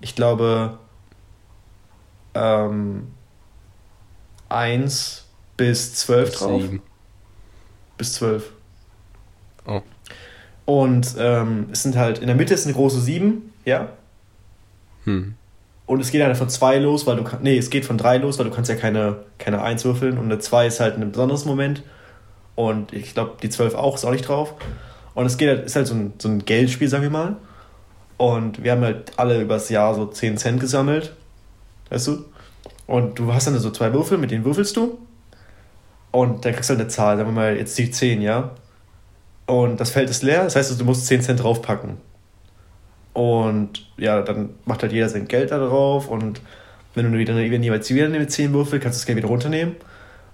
Ich 0.00 0.14
glaube, 0.14 0.78
ähm, 2.34 3.08
1 4.48 5.26
bis 5.56 5.94
12 5.94 6.30
bis 6.30 6.38
drauf. 6.38 6.62
7. 6.62 6.82
Bis 7.98 8.12
12. 8.14 8.52
Oh. 9.66 9.82
Und 10.64 11.14
ähm, 11.18 11.68
es 11.72 11.82
sind 11.82 11.96
halt, 11.96 12.18
in 12.18 12.26
der 12.26 12.36
Mitte 12.36 12.54
ist 12.54 12.66
eine 12.66 12.74
große 12.74 13.00
7, 13.00 13.52
ja. 13.64 13.88
Hm. 15.04 15.34
Und 15.86 16.00
es 16.00 16.10
geht 16.10 16.20
ja 16.20 16.34
von 16.34 16.48
zwei 16.48 16.78
los, 16.78 17.06
weil 17.06 17.16
du 17.16 17.24
kann, 17.24 17.42
nee, 17.42 17.58
es 17.58 17.68
geht 17.68 17.84
von 17.84 17.98
drei 17.98 18.16
los, 18.16 18.38
weil 18.38 18.46
du 18.46 18.52
kannst 18.52 18.70
ja 18.70 18.76
keine, 18.76 19.16
keine 19.38 19.62
Eins 19.62 19.84
würfeln 19.84 20.16
und 20.16 20.26
eine 20.26 20.38
zwei 20.38 20.66
ist 20.66 20.80
halt 20.80 20.96
ein 20.96 21.10
besonderes 21.10 21.44
Moment. 21.44 21.82
Und 22.54 22.92
ich 22.92 23.14
glaube, 23.14 23.32
die 23.42 23.50
zwölf 23.50 23.74
auch, 23.74 23.96
ist 23.96 24.04
auch 24.04 24.12
nicht 24.12 24.26
drauf. 24.26 24.54
Und 25.14 25.26
es 25.26 25.36
geht 25.36 25.48
halt, 25.48 25.66
ist 25.66 25.76
halt 25.76 25.86
so 25.86 25.94
ein, 25.94 26.12
so 26.18 26.28
ein 26.28 26.44
Geldspiel, 26.44 26.88
sagen 26.88 27.02
wir 27.02 27.10
mal. 27.10 27.36
Und 28.16 28.62
wir 28.62 28.72
haben 28.72 28.82
halt 28.82 29.12
alle 29.16 29.40
übers 29.40 29.68
Jahr 29.68 29.94
so 29.94 30.06
10 30.06 30.36
Cent 30.36 30.60
gesammelt. 30.60 31.14
Weißt 31.90 32.06
du? 32.06 32.24
Und 32.86 33.18
du 33.18 33.32
hast 33.32 33.46
dann 33.46 33.58
so 33.58 33.70
zwei 33.70 33.92
Würfel, 33.92 34.18
mit 34.18 34.30
denen 34.30 34.44
würfelst 34.44 34.76
du. 34.76 34.98
Und 36.10 36.44
dann 36.44 36.52
kriegst 36.52 36.68
du 36.68 36.74
halt 36.74 36.80
eine 36.80 36.88
Zahl, 36.88 37.16
sagen 37.16 37.30
wir 37.30 37.34
mal 37.34 37.56
jetzt 37.56 37.76
die 37.78 37.90
10, 37.90 38.20
ja? 38.20 38.50
Und 39.46 39.80
das 39.80 39.90
Feld 39.90 40.10
ist 40.10 40.22
leer, 40.22 40.44
das 40.44 40.56
heißt, 40.56 40.78
du 40.78 40.84
musst 40.84 41.06
10 41.06 41.22
Cent 41.22 41.42
draufpacken. 41.42 41.96
Und 43.12 43.86
ja, 43.96 44.22
dann 44.22 44.50
macht 44.64 44.82
halt 44.82 44.92
jeder 44.92 45.08
sein 45.08 45.28
Geld 45.28 45.50
da 45.50 45.58
drauf. 45.58 46.08
Und 46.08 46.40
wenn 46.94 47.10
du 47.10 47.18
wieder, 47.18 47.34
wenn 47.34 47.62
jeweils 47.62 47.90
wieder 47.90 48.06
eine 48.06 48.26
10 48.26 48.52
Würfel, 48.52 48.78
kannst 48.78 48.98
du 48.98 49.00
das 49.00 49.06
Geld 49.06 49.18
wieder 49.18 49.28
runternehmen. 49.28 49.76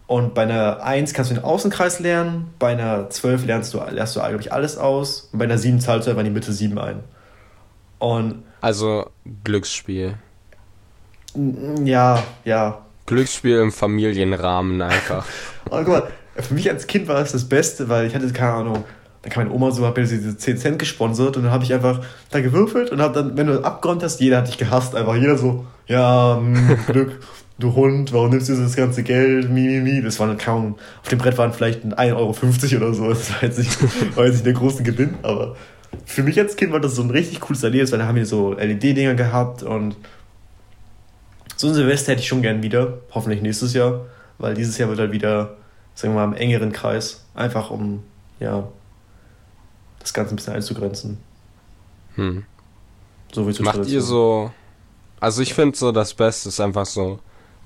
Und 0.06 0.34
bei 0.34 0.42
einer 0.42 0.82
1 0.82 1.12
kannst 1.12 1.30
du 1.30 1.34
den 1.34 1.44
Außenkreis 1.44 2.00
lernen, 2.00 2.50
bei 2.58 2.68
einer 2.72 3.10
12 3.10 3.46
lernst 3.46 3.74
du, 3.74 3.78
lernst 3.78 4.16
du 4.16 4.20
glaube 4.20 4.40
ich, 4.40 4.52
alles 4.52 4.78
aus. 4.78 5.28
Und 5.32 5.38
bei 5.38 5.44
einer 5.44 5.58
7 5.58 5.80
zahlst 5.80 6.06
du 6.06 6.10
einfach 6.10 6.20
in 6.20 6.32
die 6.32 6.34
Mitte 6.34 6.52
7 6.52 6.78
ein. 6.78 7.00
Und 7.98 8.42
Also 8.60 9.10
Glücksspiel. 9.44 10.14
ja, 11.84 12.22
ja. 12.44 12.78
Glücksspiel 13.06 13.58
im 13.60 13.72
Familienrahmen 13.72 14.80
einfach. 14.82 15.24
Und 15.70 15.84
guck 15.84 15.88
mal, 15.88 16.02
für 16.36 16.54
mich 16.54 16.70
als 16.70 16.86
Kind 16.86 17.08
war 17.08 17.20
es 17.20 17.32
das 17.32 17.48
Beste, 17.48 17.88
weil 17.88 18.06
ich 18.06 18.14
hatte 18.14 18.30
keine 18.32 18.52
Ahnung. 18.52 18.84
Dann 19.22 19.32
kam 19.32 19.44
meine 19.44 19.54
Oma 19.54 19.70
so, 19.72 19.84
hat 19.84 19.96
mir 19.96 20.04
diese 20.04 20.36
10 20.36 20.58
Cent 20.58 20.78
gesponsert 20.78 21.36
und 21.36 21.42
dann 21.44 21.52
habe 21.52 21.64
ich 21.64 21.74
einfach 21.74 22.00
da 22.30 22.40
gewürfelt 22.40 22.90
und 22.90 23.00
habe 23.00 23.14
dann, 23.14 23.36
wenn 23.36 23.48
du 23.48 23.64
abgeräumt 23.64 24.02
hast, 24.02 24.20
jeder 24.20 24.38
hat 24.38 24.48
dich 24.48 24.58
gehasst. 24.58 24.94
Einfach 24.94 25.16
jeder 25.16 25.36
so, 25.36 25.66
ja, 25.88 26.38
mh, 26.40 26.74
Glück, 26.86 27.20
du 27.58 27.74
Hund, 27.74 28.12
warum 28.12 28.30
nimmst 28.30 28.48
du 28.48 28.54
das 28.54 28.76
ganze 28.76 29.02
Geld, 29.02 29.50
mi, 29.50 29.62
mi, 29.62 29.80
mi. 29.80 30.02
Das 30.02 30.20
waren 30.20 30.38
kaum, 30.38 30.76
auf 31.02 31.08
dem 31.08 31.18
Brett 31.18 31.36
waren 31.36 31.52
vielleicht 31.52 31.84
1,50 31.84 32.14
Euro 32.14 32.30
oder 32.76 32.94
so. 32.94 33.08
Das 33.08 33.32
war 33.32 33.42
jetzt 33.42 33.58
nicht, 33.58 33.76
war 34.16 34.24
jetzt 34.26 34.34
nicht 34.34 34.46
der 34.46 34.52
große 34.52 34.84
Gewinn, 34.84 35.14
aber 35.22 35.56
für 36.04 36.22
mich 36.22 36.38
als 36.38 36.56
Kind 36.56 36.72
war 36.72 36.80
das 36.80 36.94
so 36.94 37.02
ein 37.02 37.10
richtig 37.10 37.40
cooles 37.40 37.62
Erlebnis, 37.62 37.92
weil 37.92 37.98
da 37.98 38.06
haben 38.06 38.16
wir 38.16 38.26
so 38.26 38.52
LED-Dinger 38.52 39.14
gehabt 39.14 39.62
und 39.62 39.96
so 41.56 41.68
ein 41.68 41.74
Silvester 41.74 42.12
hätte 42.12 42.22
ich 42.22 42.28
schon 42.28 42.42
gern 42.42 42.62
wieder. 42.62 42.98
Hoffentlich 43.10 43.42
nächstes 43.42 43.74
Jahr, 43.74 44.06
weil 44.38 44.54
dieses 44.54 44.78
Jahr 44.78 44.88
wird 44.88 45.00
halt 45.00 45.12
wieder, 45.12 45.56
sagen 45.94 46.14
wir 46.14 46.26
mal, 46.26 46.32
im 46.32 46.40
engeren 46.40 46.72
Kreis. 46.72 47.24
Einfach 47.34 47.70
um, 47.70 48.04
ja, 48.38 48.68
das 49.98 50.14
Ganze 50.14 50.34
ein 50.34 50.36
bisschen 50.36 50.54
einzugrenzen. 50.54 51.18
Hm. 52.14 52.44
So 53.32 53.46
wie 53.48 53.52
zur 53.52 53.64
Macht 53.64 53.86
ihr 53.86 54.00
so. 54.00 54.50
Also 55.20 55.42
ich 55.42 55.52
finde 55.52 55.76
so 55.76 55.90
das 55.90 56.14
Beste 56.14 56.48
ist 56.48 56.60
einfach 56.60 56.86
so 56.86 57.18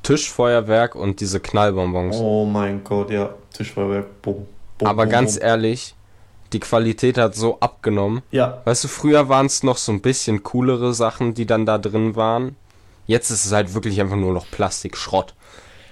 Tischfeuerwerk 0.02 0.94
und 0.94 1.20
diese 1.20 1.38
Knallbonbons. 1.38 2.16
Oh 2.18 2.46
mein 2.46 2.82
Gott, 2.82 3.10
ja. 3.10 3.34
Tischfeuerwerk, 3.52 4.22
bumm. 4.22 4.46
bumm 4.78 4.88
Aber 4.88 5.04
bumm, 5.04 5.12
ganz 5.12 5.34
bumm. 5.34 5.46
ehrlich, 5.46 5.94
die 6.52 6.60
Qualität 6.60 7.18
hat 7.18 7.34
so 7.34 7.58
abgenommen. 7.60 8.22
Ja, 8.30 8.60
Weißt 8.64 8.84
du, 8.84 8.88
früher 8.88 9.28
waren 9.28 9.46
es 9.46 9.62
noch 9.62 9.76
so 9.78 9.92
ein 9.92 10.00
bisschen 10.00 10.42
coolere 10.42 10.94
Sachen, 10.94 11.34
die 11.34 11.46
dann 11.46 11.66
da 11.66 11.78
drin 11.78 12.16
waren. 12.16 12.56
Jetzt 13.06 13.30
ist 13.30 13.44
es 13.46 13.52
halt 13.52 13.74
wirklich 13.74 14.00
einfach 14.00 14.16
nur 14.16 14.32
noch 14.32 14.46
Plastikschrott. 14.50 15.34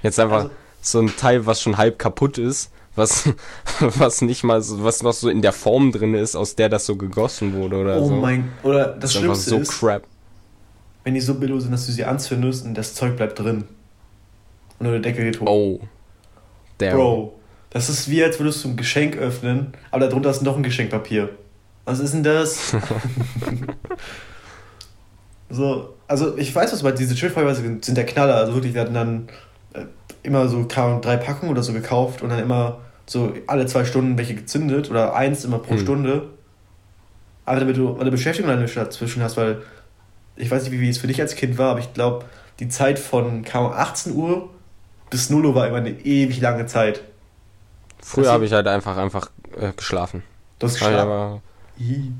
Jetzt 0.02 0.20
einfach 0.20 0.36
Also- 0.44 0.50
so 0.82 1.00
ein 1.00 1.14
Teil, 1.16 1.44
was 1.46 1.60
schon 1.60 1.76
halb 1.76 1.98
kaputt 1.98 2.38
ist, 2.38 2.70
was, 2.96 3.28
was 3.80 4.22
nicht 4.22 4.44
mal 4.44 4.62
so, 4.62 4.82
was 4.84 5.02
noch 5.02 5.12
so 5.12 5.28
in 5.28 5.42
der 5.42 5.52
Form 5.52 5.92
drin 5.92 6.14
ist, 6.14 6.36
aus 6.36 6.56
der 6.56 6.68
das 6.68 6.86
so 6.86 6.96
gegossen 6.96 7.52
wurde 7.54 7.76
oder 7.76 8.00
oh 8.00 8.08
so. 8.08 8.14
mein 8.14 8.50
Oder 8.62 8.86
das 8.86 8.98
das 9.00 9.10
ist 9.14 9.16
Schlimmste 9.18 9.50
so 9.50 9.58
ist, 9.58 9.78
crap. 9.78 10.02
wenn 11.04 11.14
die 11.14 11.20
so 11.20 11.34
billig 11.34 11.60
sind, 11.62 11.72
dass 11.72 11.86
du 11.86 11.92
sie 11.92 12.04
anzündest 12.04 12.64
und 12.64 12.74
das 12.74 12.94
Zeug 12.94 13.16
bleibt 13.16 13.38
drin. 13.38 13.64
Und 14.78 14.84
nur 14.84 14.92
der 14.92 15.00
Deckel 15.00 15.24
geht 15.24 15.40
hoch. 15.40 15.46
Oh. 15.48 15.80
Der. 16.80 16.94
Bro, 16.94 17.34
das 17.70 17.88
ist 17.88 18.10
wie, 18.10 18.22
als 18.22 18.38
würdest 18.38 18.64
du 18.64 18.68
ein 18.68 18.76
Geschenk 18.76 19.16
öffnen, 19.16 19.72
aber 19.90 20.08
darunter 20.08 20.30
ist 20.30 20.42
noch 20.42 20.56
ein 20.56 20.62
Geschenkpapier. 20.62 21.30
Was 21.84 22.00
ist 22.00 22.14
denn 22.14 22.22
das? 22.22 22.72
so, 25.50 25.94
also 26.06 26.36
ich 26.36 26.54
weiß, 26.54 26.72
was 26.72 26.82
meinst, 26.82 27.00
diese 27.00 27.14
Chillfeuerwehr 27.14 27.54
sind 27.54 27.96
der 27.96 28.06
Knaller. 28.06 28.36
Also 28.36 28.54
wirklich, 28.54 28.74
wir 28.74 28.82
hatten 28.82 28.94
dann 28.94 29.28
äh, 29.72 29.84
immer 30.22 30.48
so 30.48 30.66
drei 30.66 31.16
Packungen 31.16 31.50
oder 31.50 31.62
so 31.62 31.72
gekauft 31.72 32.22
und 32.22 32.30
dann 32.30 32.38
immer 32.38 32.80
so 33.06 33.32
alle 33.46 33.66
zwei 33.66 33.84
Stunden 33.84 34.16
welche 34.18 34.34
gezündet 34.34 34.90
oder 34.90 35.14
eins 35.14 35.44
immer 35.44 35.58
pro 35.58 35.74
Hm. 35.74 35.80
Stunde. 35.80 36.22
Aber 37.44 37.58
damit 37.58 37.76
du 37.76 37.98
eine 37.98 38.10
Beschäftigung 38.10 38.50
dazwischen 38.74 39.22
hast, 39.22 39.36
weil 39.36 39.62
ich 40.36 40.50
weiß 40.50 40.64
nicht, 40.64 40.72
wie, 40.72 40.80
wie 40.80 40.88
es 40.88 40.98
für 40.98 41.08
dich 41.08 41.20
als 41.20 41.34
Kind 41.34 41.58
war, 41.58 41.72
aber 41.72 41.80
ich 41.80 41.92
glaube, 41.92 42.24
die 42.60 42.68
Zeit 42.68 42.98
von 42.98 43.44
Ahnung, 43.52 43.72
18 43.72 44.14
Uhr 44.14 44.50
bis 45.10 45.30
0 45.30 45.46
Uhr 45.46 45.54
war 45.54 45.66
immer 45.66 45.78
eine 45.78 45.90
ewig 45.90 46.40
lange 46.40 46.66
Zeit. 46.66 47.02
Früher 48.02 48.24
Das- 48.24 48.32
habe 48.32 48.44
ich 48.44 48.52
halt 48.52 48.66
einfach 48.66 48.96
einfach 48.96 49.30
äh, 49.58 49.72
geschlafen. 49.76 50.22
Ich 50.62 50.74
geschlafen. 50.74 51.40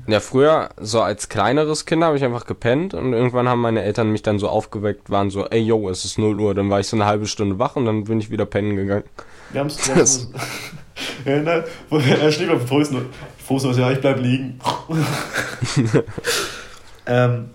ja, 0.07 0.19
früher, 0.19 0.69
so 0.79 1.01
als 1.01 1.29
kleineres 1.29 1.85
Kind, 1.85 2.03
habe 2.03 2.17
ich 2.17 2.23
einfach 2.23 2.47
gepennt 2.47 2.95
und 2.95 3.13
irgendwann 3.13 3.47
haben 3.47 3.61
meine 3.61 3.83
Eltern 3.83 4.11
mich 4.11 4.23
dann 4.23 4.39
so 4.39 4.49
aufgeweckt, 4.49 5.11
waren 5.11 5.29
so, 5.29 5.45
ey 5.45 5.61
yo, 5.61 5.87
es 5.89 6.05
ist 6.05 6.17
0 6.17 6.39
Uhr. 6.39 6.55
Dann 6.55 6.69
war 6.71 6.79
ich 6.79 6.87
so 6.87 6.95
eine 6.97 7.05
halbe 7.05 7.27
Stunde 7.27 7.59
wach 7.59 7.75
und 7.75 7.85
dann 7.85 8.05
bin 8.05 8.19
ich 8.19 8.31
wieder 8.31 8.45
pennen 8.45 8.75
gegangen. 8.75 9.03
Wir 9.51 9.59
haben 9.61 9.67
es. 9.67 9.77
Das- 11.25 11.25
er 11.25 12.31
schlägt 12.31 12.51
auf 12.51 12.59
den 12.59 12.67
Fuß 12.67 12.89
und 12.89 13.05
Fuß 13.45 13.65
und 13.65 13.77
ja, 13.77 13.91
ich 13.91 14.01
bleib 14.01 14.19
liegen. 14.19 14.59
ähm, 17.05 17.49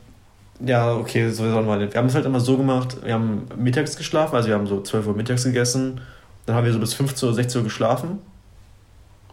ja, 0.65 0.95
okay, 0.97 1.29
so 1.31 1.49
sollen 1.51 1.67
wir. 1.67 1.93
Wir 1.93 1.99
haben 1.99 2.07
es 2.07 2.15
halt 2.15 2.27
immer 2.27 2.41
so 2.41 2.57
gemacht, 2.57 2.97
wir 3.05 3.15
haben 3.15 3.47
mittags 3.57 3.97
geschlafen, 3.97 4.35
also 4.37 4.49
wir 4.49 4.55
haben 4.55 4.67
so 4.67 4.81
12 4.81 5.07
Uhr 5.07 5.15
mittags 5.15 5.45
gegessen, 5.45 6.01
dann 6.47 6.57
haben 6.57 6.65
wir 6.65 6.73
so 6.73 6.79
bis 6.79 6.95
15 6.95 7.29
Uhr, 7.29 7.35
16 7.35 7.59
Uhr 7.61 7.65
geschlafen. 7.65 8.19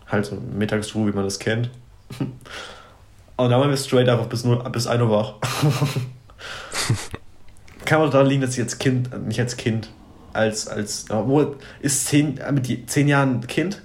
Halt 0.07 0.25
so 0.25 0.35
Mittagsruhe, 0.35 1.11
wie 1.11 1.15
man 1.15 1.23
das 1.23 1.39
kennt. 1.39 1.69
Und 3.35 3.49
dann 3.49 3.59
waren 3.59 3.69
wir 3.69 3.77
straight 3.77 4.07
einfach 4.09 4.27
bis, 4.27 4.43
0, 4.43 4.57
bis 4.71 4.87
1 4.87 5.01
Uhr 5.01 5.09
wach. 5.09 5.33
Kann 7.85 8.01
auch 8.01 8.09
daran 8.09 8.27
liegen, 8.27 8.41
dass 8.41 8.53
ich 8.55 8.61
als 8.61 8.77
Kind, 8.77 9.13
äh, 9.13 9.17
nicht 9.17 9.39
als 9.39 9.57
Kind, 9.57 9.89
als, 10.33 10.67
als, 10.67 11.05
obwohl, 11.09 11.57
ist 11.81 12.07
10, 12.07 12.37
äh, 12.37 12.51
mit 12.51 12.67
die- 12.67 12.85
10 12.85 13.07
Jahren 13.07 13.45
Kind? 13.47 13.81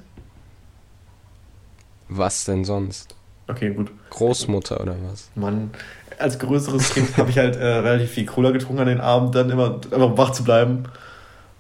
Was 2.09 2.45
denn 2.45 2.65
sonst? 2.65 3.15
Okay, 3.49 3.71
gut. 3.71 3.91
Großmutter 4.11 4.81
oder 4.81 4.95
was? 5.11 5.31
Mann, 5.35 5.71
als 6.19 6.39
größeres 6.39 6.95
Kind 6.95 7.17
habe 7.17 7.31
ich 7.31 7.39
halt 7.39 7.57
äh, 7.57 7.65
relativ 7.65 8.11
viel 8.11 8.27
Cola 8.27 8.51
getrunken 8.51 8.83
an 8.83 8.89
den 8.89 9.01
Abend, 9.01 9.35
dann 9.35 9.51
immer, 9.51 9.75
einfach 9.77 10.17
wach 10.17 10.31
zu 10.31 10.45
bleiben. 10.45 10.85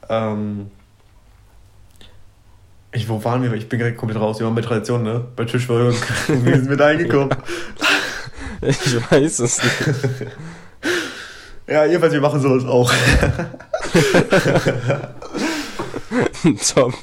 Ähm, 0.08 0.70
ich, 2.92 3.08
wo 3.08 3.22
waren 3.24 3.42
wir? 3.42 3.52
Ich 3.52 3.68
bin 3.68 3.78
direkt 3.78 3.98
komplett 3.98 4.20
raus. 4.20 4.38
Wir 4.38 4.46
waren 4.46 4.54
bei 4.54 4.62
Tradition, 4.62 5.02
ne? 5.02 5.24
Bei 5.36 5.44
Tischverhörung. 5.44 5.94
Wie 6.28 6.52
sind 6.52 6.68
wir 6.68 6.76
da 6.76 6.88
hingekommen? 6.88 7.30
Ich 8.60 9.10
weiß 9.10 9.38
es 9.38 9.62
nicht. 9.62 10.32
Ja, 11.68 11.84
jedenfalls, 11.84 12.14
wir 12.14 12.22
machen 12.22 12.40
sowas 12.40 12.64
auch. 12.64 12.90
Top. 16.74 16.94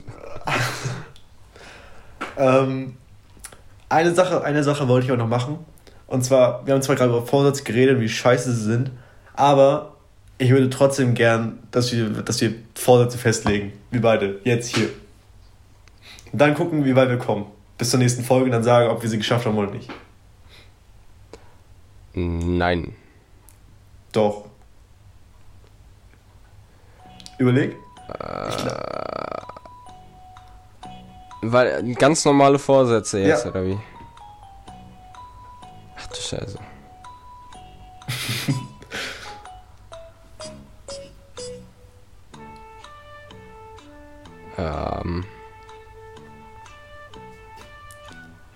Ähm, 2.36 2.96
eine, 3.90 4.16
Sache, 4.16 4.44
eine 4.44 4.64
Sache 4.64 4.88
wollte 4.88 5.06
ich 5.06 5.12
auch 5.12 5.18
noch 5.18 5.28
machen. 5.28 5.60
Und 6.08 6.26
zwar, 6.26 6.66
wir 6.66 6.74
haben 6.74 6.82
zwar 6.82 6.96
gerade 6.96 7.12
über 7.12 7.26
Vorsatz 7.26 7.64
geredet, 7.64 8.00
wie 8.00 8.10
scheiße 8.10 8.52
sie 8.54 8.64
sind, 8.64 8.92
aber 9.36 9.94
ich 10.40 10.50
würde 10.50 10.70
trotzdem 10.72 11.14
gern, 11.14 11.60
dass 11.70 11.92
wir, 11.92 12.10
dass 12.10 12.42
wir 12.42 12.56
Vorsätze 12.74 13.20
festlegen. 13.20 13.72
Wir 13.92 14.02
beide. 14.02 14.40
Jetzt 14.44 14.76
hier. 14.76 14.90
Dann 16.34 16.54
gucken, 16.56 16.84
wie 16.86 16.96
weit 16.96 17.10
wir 17.10 17.18
kommen. 17.18 17.46
Bis 17.78 17.92
zur 17.92 18.00
nächsten 18.00 18.24
Folge 18.24 18.46
und 18.46 18.52
dann 18.52 18.64
sagen, 18.64 18.90
ob 18.90 19.02
wir 19.02 19.10
sie 19.10 19.18
geschafft 19.18 19.46
haben 19.46 19.58
oder 19.58 19.72
nicht. 19.72 19.90
Nein. 22.14 22.96
Doch. 24.12 24.46
Überleg. 27.38 27.76
Weil 31.42 31.94
ganz 31.96 32.24
normale 32.26 32.60
Vorsätze 32.60 33.20
jetzt, 33.20 33.46
Ja. 33.46 33.52
oder 33.52 33.66
wie? 33.66 33.78
Ach 35.98 36.08
du 36.08 36.16
Scheiße. 36.16 36.58
ähm, 44.58 45.26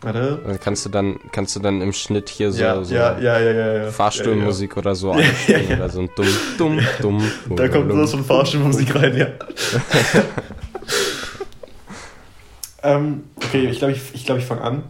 Warte. 0.01 0.39
dann 0.45 0.59
kannst 0.59 0.85
du 0.85 0.89
dann 0.89 1.19
kannst 1.31 1.55
du 1.55 1.59
dann 1.59 1.81
im 1.81 1.91
Schnitt 1.91 2.29
hier 2.29 2.53
so, 2.53 2.62
ja, 2.62 2.81
so 2.83 2.95
ja, 2.95 3.19
ja. 3.19 3.91
Fahrstuhlmusik 3.91 4.77
oder 4.77 4.95
so 4.95 5.12
einspielen 5.13 5.73
oder 5.77 5.89
so 5.89 5.99
ein 5.99 6.09
dumm, 6.15 6.27
dumm, 6.57 6.79
dumm. 7.01 7.31
Da 7.57 7.67
kommt 7.67 7.91
sowas 7.91 8.12
von 8.12 8.23
Fahrstuhlmusik 8.23 8.95
rein, 8.95 9.17
ja. 9.17 9.27
ähm, 12.83 13.23
okay, 13.35 13.67
ich 13.67 13.79
glaube, 13.79 13.93
ich, 13.93 14.01
ich, 14.13 14.25
glaub, 14.25 14.38
ich 14.38 14.45
fange 14.45 14.62
an. 14.62 14.83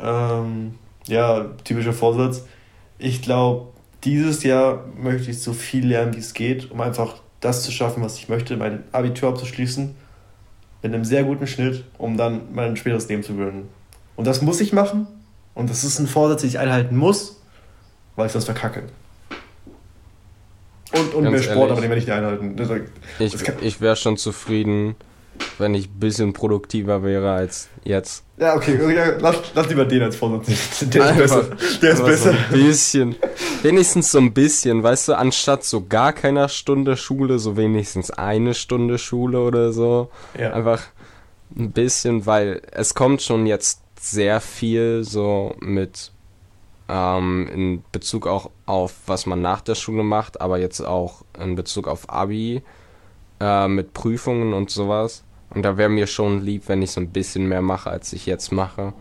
Ähm, 0.00 0.74
ja, 1.06 1.44
typischer 1.64 1.92
Vorsatz. 1.92 2.46
Ich 2.98 3.20
glaube, 3.20 3.68
dieses 4.04 4.42
Jahr 4.44 4.84
möchte 4.96 5.30
ich 5.30 5.40
so 5.40 5.52
viel 5.52 5.86
lernen, 5.86 6.14
wie 6.14 6.20
es 6.20 6.32
geht, 6.32 6.70
um 6.70 6.80
einfach 6.80 7.16
das 7.40 7.62
zu 7.62 7.70
schaffen, 7.70 8.02
was 8.02 8.16
ich 8.16 8.28
möchte, 8.28 8.56
mein 8.56 8.84
Abitur 8.92 9.28
abzuschließen, 9.30 9.94
mit 10.84 10.92
einem 10.94 11.04
sehr 11.04 11.24
guten 11.24 11.46
Schnitt, 11.46 11.82
um 11.96 12.18
dann 12.18 12.42
mein 12.52 12.76
späteres 12.76 13.08
Leben 13.08 13.22
zu 13.22 13.34
gewinnen. 13.34 13.70
Und 14.16 14.26
das 14.26 14.42
muss 14.42 14.60
ich 14.60 14.74
machen. 14.74 15.06
Und 15.54 15.70
das 15.70 15.82
ist 15.82 15.98
ein 15.98 16.06
Vorsatz, 16.06 16.42
den 16.42 16.50
ich 16.50 16.58
einhalten 16.58 16.96
muss, 16.96 17.40
weil 18.16 18.26
ich 18.26 18.32
sonst 18.32 18.44
verkacke. 18.44 18.82
Und, 20.92 21.14
und 21.14 21.24
Ganz 21.24 21.32
mehr 21.32 21.42
Sport, 21.42 21.56
ehrlich. 21.56 21.72
aber 21.72 21.80
den 21.80 21.90
werde 21.90 22.00
ich 22.00 22.06
nicht 22.06 22.14
einhalten. 22.14 22.56
Das, 22.56 22.70
Ich, 23.18 23.32
das 23.32 23.42
kann, 23.42 23.54
ich 23.62 23.80
wäre 23.80 23.96
schon 23.96 24.18
zufrieden, 24.18 24.94
wenn 25.58 25.74
ich 25.74 25.88
ein 25.88 26.00
bisschen 26.00 26.32
produktiver 26.32 27.02
wäre 27.02 27.32
als 27.32 27.68
jetzt. 27.84 28.24
ja, 28.38 28.56
okay, 28.56 28.76
lass, 29.20 29.36
lass 29.54 29.68
lieber 29.68 29.84
den 29.84 30.02
als 30.02 30.16
Vorsatz. 30.16 30.46
Der 30.80 31.02
ist 31.02 31.20
Einfach- 31.22 31.48
besser. 31.48 31.78
Der 31.82 31.90
ist 31.92 32.04
besser. 32.04 32.32
So 32.32 32.38
ein 32.56 32.62
bisschen. 32.66 33.16
Wenigstens 33.62 34.10
so 34.10 34.18
ein 34.18 34.32
bisschen, 34.34 34.82
weißt 34.82 35.08
du, 35.08 35.14
anstatt 35.14 35.64
so 35.64 35.86
gar 35.86 36.12
keiner 36.12 36.48
Stunde 36.48 36.96
Schule, 36.96 37.38
so 37.38 37.56
wenigstens 37.56 38.10
eine 38.10 38.54
Stunde 38.54 38.98
Schule 38.98 39.40
oder 39.40 39.72
so. 39.72 40.10
Ja. 40.38 40.52
Einfach 40.52 40.82
ein 41.56 41.70
bisschen, 41.72 42.26
weil 42.26 42.62
es 42.72 42.94
kommt 42.94 43.22
schon 43.22 43.46
jetzt 43.46 43.80
sehr 44.00 44.40
viel 44.40 45.04
so 45.04 45.54
mit 45.60 46.10
ähm, 46.88 47.48
in 47.54 47.84
Bezug 47.92 48.26
auch 48.26 48.50
auf 48.66 48.94
was 49.06 49.24
man 49.26 49.40
nach 49.40 49.60
der 49.62 49.74
Schule 49.74 50.02
macht, 50.02 50.40
aber 50.40 50.58
jetzt 50.58 50.80
auch 50.80 51.22
in 51.38 51.54
Bezug 51.54 51.88
auf 51.88 52.10
Abi 52.10 52.62
äh, 53.40 53.68
mit 53.68 53.94
Prüfungen 53.94 54.52
und 54.52 54.68
sowas. 54.70 55.24
Und 55.54 55.62
da 55.62 55.76
wäre 55.76 55.88
mir 55.88 56.06
schon 56.06 56.42
lieb, 56.42 56.64
wenn 56.66 56.82
ich 56.82 56.90
so 56.90 57.00
ein 57.00 57.10
bisschen 57.10 57.48
mehr 57.48 57.62
mache, 57.62 57.90
als 57.90 58.12
ich 58.12 58.26
jetzt 58.26 58.52
mache. 58.52 58.92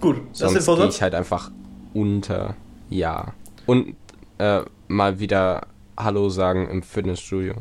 Gut, 0.00 0.20
das 0.38 0.64
Sonst 0.64 0.66
gehe 0.66 0.88
ich 0.88 1.02
halt 1.02 1.14
einfach 1.14 1.50
unter. 1.94 2.56
Ja. 2.90 3.34
Und 3.66 3.94
äh, 4.38 4.60
mal 4.88 5.20
wieder 5.20 5.66
Hallo 5.96 6.28
sagen 6.28 6.68
im 6.68 6.82
Fitnessstudio. 6.82 7.54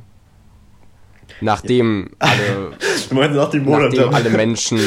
Nachdem 1.39 2.11
alle, 2.19 2.71
Du 3.09 3.15
meinst 3.15 3.35
nach 3.35 3.53
nachdem 3.53 4.13
alle 4.13 4.29
Menschen 4.29 4.79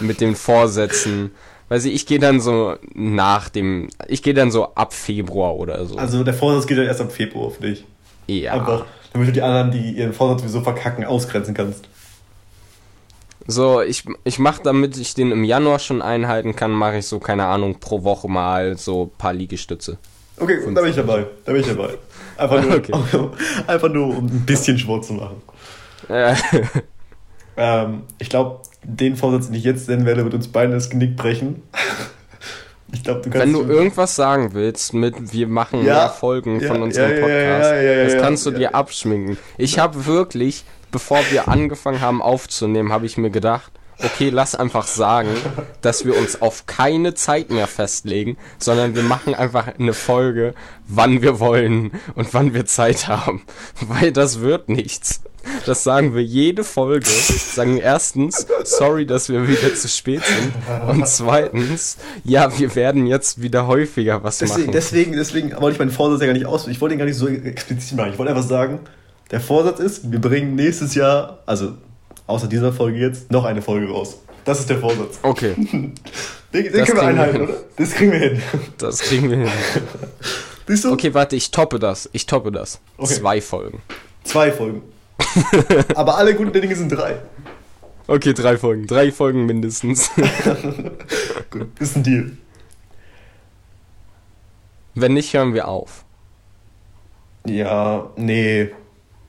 mit 0.00 0.20
den 0.20 0.34
Vorsätzen. 0.34 1.32
Weiß 1.68 1.84
ich, 1.86 1.94
ich 1.94 2.06
gehe 2.06 2.18
dann 2.18 2.40
so 2.40 2.76
nach 2.94 3.48
dem. 3.48 3.88
Ich 4.08 4.22
gehe 4.22 4.34
dann 4.34 4.50
so 4.50 4.74
ab 4.74 4.92
Februar 4.92 5.56
oder 5.56 5.84
so. 5.86 5.96
Also 5.96 6.22
der 6.22 6.34
Vorsatz 6.34 6.66
geht 6.66 6.78
ja 6.78 6.84
erst 6.84 7.00
am 7.00 7.10
Februar 7.10 7.50
für 7.50 7.62
dich. 7.62 7.84
ja. 8.26 8.52
Einfach, 8.52 8.86
damit 9.12 9.28
du 9.28 9.32
die 9.32 9.42
anderen, 9.42 9.70
die 9.70 9.92
ihren 9.92 10.12
Vorsatz 10.12 10.42
sowieso 10.42 10.60
verkacken, 10.60 11.04
ausgrenzen 11.04 11.54
kannst. 11.54 11.88
So, 13.46 13.82
ich, 13.82 14.04
ich 14.24 14.38
mache, 14.38 14.62
damit 14.62 14.96
ich 14.96 15.14
den 15.14 15.30
im 15.30 15.44
Januar 15.44 15.78
schon 15.78 16.02
einhalten 16.02 16.56
kann, 16.56 16.70
mache 16.70 16.98
ich 16.98 17.06
so, 17.06 17.18
keine 17.18 17.46
Ahnung, 17.46 17.78
pro 17.78 18.02
Woche 18.02 18.28
mal 18.28 18.76
so 18.78 19.04
ein 19.04 19.18
paar 19.18 19.32
Liegestütze. 19.32 19.98
Okay, 20.38 20.58
da 20.74 20.80
bin 20.80 20.90
ich 20.90 20.96
dabei. 20.96 21.26
Da 21.44 21.52
bin 21.52 21.60
ich 21.60 21.68
dabei. 21.68 21.90
Einfach 22.36 22.62
nur, 22.62 22.76
Okay. 22.76 23.28
einfach 23.66 23.88
nur 23.88 24.16
um 24.16 24.26
ein 24.26 24.46
bisschen 24.46 24.78
Sport 24.78 25.04
zu 25.04 25.12
machen. 25.14 25.42
Äh, 26.08 26.34
Ähm, 27.56 28.02
ich 28.18 28.28
glaube, 28.28 28.60
den 28.82 29.16
Vorsatz, 29.16 29.46
den 29.46 29.54
ich 29.54 29.64
jetzt 29.64 29.88
nennen 29.88 30.06
werde, 30.06 30.24
wird 30.24 30.34
uns 30.34 30.48
beiden 30.48 30.72
das 30.72 30.90
Genick 30.90 31.16
brechen. 31.16 31.62
Ich 32.92 33.02
glaube, 33.02 33.20
du 33.20 33.30
kannst. 33.30 33.46
Wenn 33.46 33.52
du 33.52 33.62
irgendwas 33.62 34.16
sagen 34.16 34.54
willst 34.54 34.94
mit 34.94 35.32
wir 35.32 35.46
machen 35.46 35.84
Ja, 35.84 35.94
mehr 35.94 36.08
Folgen 36.10 36.60
ja, 36.60 36.68
von 36.68 36.82
unserem 36.82 37.10
ja, 37.10 37.20
Podcast, 37.20 37.70
ja, 37.70 37.76
ja, 37.76 37.92
ja, 37.92 38.04
das 38.04 38.16
kannst 38.18 38.46
du 38.46 38.50
dir 38.50 38.74
abschminken. 38.74 39.36
Ich 39.56 39.78
habe 39.78 40.06
wirklich, 40.06 40.64
bevor 40.94 41.18
wir 41.32 41.48
angefangen 41.48 42.00
haben 42.00 42.22
aufzunehmen, 42.22 42.92
habe 42.92 43.04
ich 43.04 43.18
mir 43.18 43.30
gedacht, 43.30 43.72
okay, 43.98 44.30
lass 44.30 44.54
einfach 44.54 44.86
sagen, 44.86 45.28
dass 45.80 46.04
wir 46.04 46.16
uns 46.16 46.40
auf 46.40 46.66
keine 46.66 47.14
Zeit 47.14 47.50
mehr 47.50 47.66
festlegen, 47.66 48.36
sondern 48.58 48.94
wir 48.94 49.02
machen 49.02 49.34
einfach 49.34 49.66
eine 49.76 49.92
Folge, 49.92 50.54
wann 50.86 51.20
wir 51.20 51.40
wollen 51.40 51.90
und 52.14 52.32
wann 52.32 52.54
wir 52.54 52.64
Zeit 52.66 53.08
haben. 53.08 53.42
Weil 53.80 54.12
das 54.12 54.38
wird 54.38 54.68
nichts. 54.68 55.20
Das 55.66 55.82
sagen 55.82 56.14
wir 56.14 56.22
jede 56.22 56.62
Folge. 56.62 57.10
Sagen 57.10 57.78
erstens, 57.78 58.46
sorry, 58.62 59.06
dass 59.06 59.28
wir 59.28 59.48
wieder 59.48 59.74
zu 59.74 59.88
spät 59.88 60.22
sind. 60.24 60.52
Und 60.88 61.08
zweitens, 61.08 61.96
ja, 62.22 62.56
wir 62.56 62.76
werden 62.76 63.06
jetzt 63.06 63.42
wieder 63.42 63.66
häufiger 63.66 64.22
was 64.22 64.38
Deswegen, 64.38 64.60
machen. 64.60 64.72
deswegen, 64.72 65.12
deswegen 65.12 65.50
wollte 65.60 65.72
ich 65.72 65.78
meinen 65.80 65.90
Vorsatz 65.90 66.20
ja 66.20 66.26
gar 66.28 66.34
nicht 66.34 66.46
aus. 66.46 66.68
Ich 66.68 66.80
wollte 66.80 66.94
ihn 66.94 66.98
gar 66.98 67.04
nicht 67.04 67.18
so 67.18 67.26
explizit 67.26 67.98
machen. 67.98 68.12
Ich 68.12 68.18
wollte 68.18 68.30
einfach 68.30 68.46
sagen, 68.48 68.78
der 69.30 69.40
Vorsatz 69.40 69.80
ist, 69.80 70.10
wir 70.12 70.20
bringen 70.20 70.54
nächstes 70.54 70.94
Jahr, 70.94 71.38
also 71.46 71.72
außer 72.26 72.46
dieser 72.46 72.72
Folge 72.72 72.98
jetzt, 72.98 73.30
noch 73.30 73.44
eine 73.44 73.62
Folge 73.62 73.88
raus. 73.90 74.18
Das 74.44 74.60
ist 74.60 74.68
der 74.68 74.78
Vorsatz. 74.78 75.18
Okay, 75.22 75.54
Den, 75.56 75.94
den 76.52 76.72
Das 76.72 76.86
können 76.86 76.86
wir 76.88 76.94
wir 76.94 77.02
einhalten, 77.02 77.36
hin. 77.38 77.48
oder? 77.48 77.54
Das 77.76 77.90
kriegen 77.94 78.12
wir 78.12 78.18
hin. 78.18 78.42
das 78.78 78.98
kriegen 79.00 79.30
wir 79.30 79.36
hin. 79.38 79.48
Siehst 80.68 80.84
du? 80.84 80.92
Okay, 80.92 81.12
warte, 81.12 81.36
ich 81.36 81.50
toppe 81.50 81.78
das. 81.78 82.08
Ich 82.12 82.26
toppe 82.26 82.52
das. 82.52 82.80
Okay. 82.96 83.14
Zwei 83.14 83.40
Folgen. 83.40 83.82
Zwei 84.22 84.52
Folgen. 84.52 84.82
Aber 85.94 86.16
alle 86.16 86.34
guten 86.34 86.52
Dinge 86.52 86.74
sind 86.76 86.90
drei. 86.90 87.16
Okay, 88.06 88.32
drei 88.34 88.56
Folgen. 88.56 88.86
Drei 88.86 89.10
Folgen 89.12 89.46
mindestens. 89.46 90.10
Gut, 91.50 91.68
ist 91.80 91.96
ein 91.96 92.02
Deal. 92.02 92.32
Wenn 94.94 95.14
nicht, 95.14 95.34
hören 95.34 95.54
wir 95.54 95.68
auf. 95.68 96.04
Ja, 97.46 98.10
nee. 98.16 98.70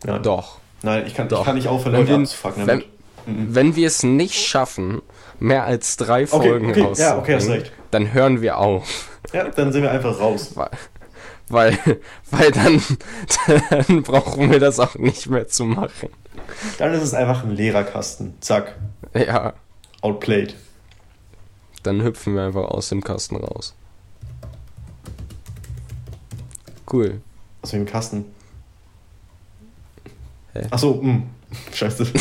Ja, 0.05 0.19
Doch. 0.19 0.59
Nein, 0.81 1.05
ich 1.07 1.13
kann, 1.15 1.27
Doch. 1.29 1.39
ich 1.39 1.45
kann 1.45 1.55
nicht 1.55 1.67
aufhören, 1.67 1.93
Wenn 1.93 2.01
Leute 2.01 2.11
wir- 2.13 2.19
abzufucken 2.19 2.67
Wenn, 2.67 2.79
damit. 3.25 3.55
wenn 3.55 3.75
wir 3.75 3.87
es 3.87 4.03
nicht 4.03 4.35
schaffen, 4.45 5.01
mehr 5.39 5.63
als 5.65 5.97
drei 5.97 6.23
Okay, 6.23 6.27
Folgen 6.49 6.69
okay, 6.69 6.81
rauszubringen, 6.81 7.15
ja, 7.15 7.17
okay, 7.19 7.35
hast 7.35 7.49
recht. 7.49 7.71
dann 7.91 8.13
hören 8.13 8.41
wir 8.41 8.57
auf. 8.59 9.09
Ja, 9.33 9.49
dann 9.49 9.71
sind 9.73 9.81
wir 9.81 9.91
einfach 9.91 10.19
raus. 10.19 10.51
Weil, 10.55 10.69
weil, 11.49 11.77
weil 12.31 12.51
dann, 12.51 12.81
dann 13.69 14.03
brauchen 14.03 14.51
wir 14.51 14.59
das 14.59 14.79
auch 14.79 14.95
nicht 14.95 15.27
mehr 15.29 15.47
zu 15.47 15.65
machen. 15.65 16.09
Dann 16.77 16.93
ist 16.93 17.01
es 17.01 17.13
einfach 17.15 17.43
ein 17.43 17.51
Lehrerkasten. 17.51 18.35
Zack, 18.41 18.75
Ja, 19.15 19.53
outplayed. 20.01 20.55
dann 21.81 22.03
hüpfen 22.03 22.35
wir 22.35 22.43
einfach 22.43 22.65
aus 22.65 22.89
dem 22.89 23.03
Kasten 23.03 23.37
raus. 23.37 23.73
Cool. 26.91 27.21
Aus 27.63 27.71
dem 27.71 27.85
Kasten. 27.85 28.25
Hä? 30.55 30.67
Achso, 30.71 30.99
mh. 31.01 31.21
Scheiße. 31.73 32.05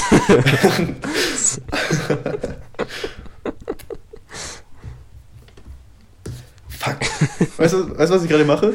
Fuck. 6.68 6.96
Weißt 7.58 7.74
du, 7.74 7.98
weißt 7.98 8.12
was 8.12 8.22
ich 8.24 8.28
gerade 8.30 8.44
mache? 8.44 8.74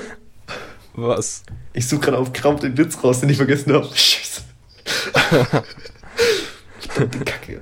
Was? 0.93 1.43
Ich 1.73 1.87
suche 1.87 2.01
gerade 2.01 2.17
auf 2.17 2.33
Krampf 2.33 2.61
den 2.61 2.77
Witz 2.77 2.97
raus, 3.03 3.19
den 3.19 3.29
ich 3.29 3.37
vergessen 3.37 3.73
habe. 3.73 3.87
Scheiße. 3.93 4.41
Verdammte 6.79 7.19
Kacke. 7.25 7.61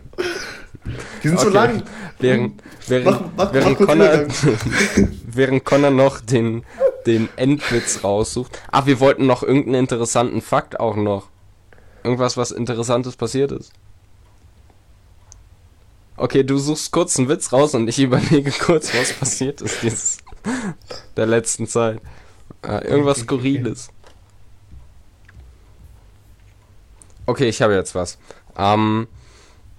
Die 1.24 1.28
sind 1.28 1.40
so 1.40 1.48
Okay. 1.48 1.56
lang. 1.56 1.84
Während, 2.20 2.64
während, 2.88 3.06
Mach- 3.06 3.22
mach- 3.36 3.54
während, 3.54 3.80
mach 3.80 3.88
Connor, 3.88 4.26
während 5.28 5.66
Connor 5.66 5.92
noch 5.92 6.20
den, 6.22 6.64
den 7.06 7.30
Endwitz 7.36 8.04
raussucht. 8.04 8.60
Ah, 8.72 8.86
wir 8.86 9.00
wollten 9.00 9.28
noch 9.28 9.44
irgendeinen 9.44 9.76
interessanten 9.84 10.42
Fakt 10.42 10.80
auch 10.80 10.96
noch. 10.96 11.28
Irgendwas, 12.08 12.38
was 12.38 12.52
Interessantes 12.52 13.18
passiert 13.18 13.52
ist. 13.52 13.74
Okay, 16.16 16.42
du 16.44 16.58
suchst 16.58 16.94
kurz 16.94 17.20
einen 17.20 17.28
Witz 17.28 17.52
raus 17.52 17.76
und 17.76 17.90
ich 17.90 18.00
überlege 18.08 18.50
kurz, 18.52 18.96
was 18.96 19.12
passiert 19.12 19.60
ist 19.60 19.84
dieses 19.84 20.18
der 21.18 21.26
letzten 21.26 21.68
Zeit. 21.68 22.00
Äh, 22.62 22.88
irgendwas 22.88 23.20
Skurriles. 23.20 23.90
Okay, 27.26 27.50
ich 27.50 27.62
habe 27.62 27.76
jetzt 27.76 27.94
was. 27.94 28.18
Ähm, 28.58 29.10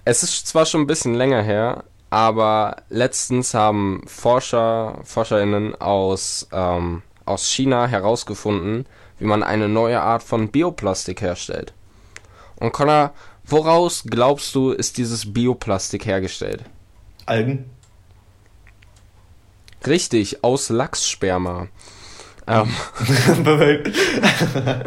es 0.04 0.22
ist 0.22 0.46
zwar 0.46 0.66
schon 0.66 0.82
ein 0.82 0.86
bisschen 0.86 1.14
länger 1.14 1.40
her, 1.40 1.84
aber 2.10 2.82
letztens 2.90 3.54
haben 3.54 4.02
Forscher, 4.06 5.00
ForscherInnen 5.02 5.76
aus, 5.76 6.46
ähm, 6.52 7.00
aus 7.24 7.46
China 7.48 7.86
herausgefunden, 7.86 8.84
wie 9.18 9.24
man 9.24 9.42
eine 9.42 9.70
neue 9.70 10.02
Art 10.02 10.22
von 10.22 10.50
Bioplastik 10.50 11.22
herstellt. 11.22 11.72
Und 12.58 12.72
Connor, 12.72 13.12
woraus 13.44 14.04
glaubst 14.04 14.54
du, 14.54 14.70
ist 14.70 14.98
dieses 14.98 15.32
Bioplastik 15.32 16.06
hergestellt? 16.06 16.64
Algen. 17.26 17.70
Richtig, 19.86 20.42
aus 20.42 20.70
Lachssperma. 20.70 21.68
Ähm, 22.46 22.74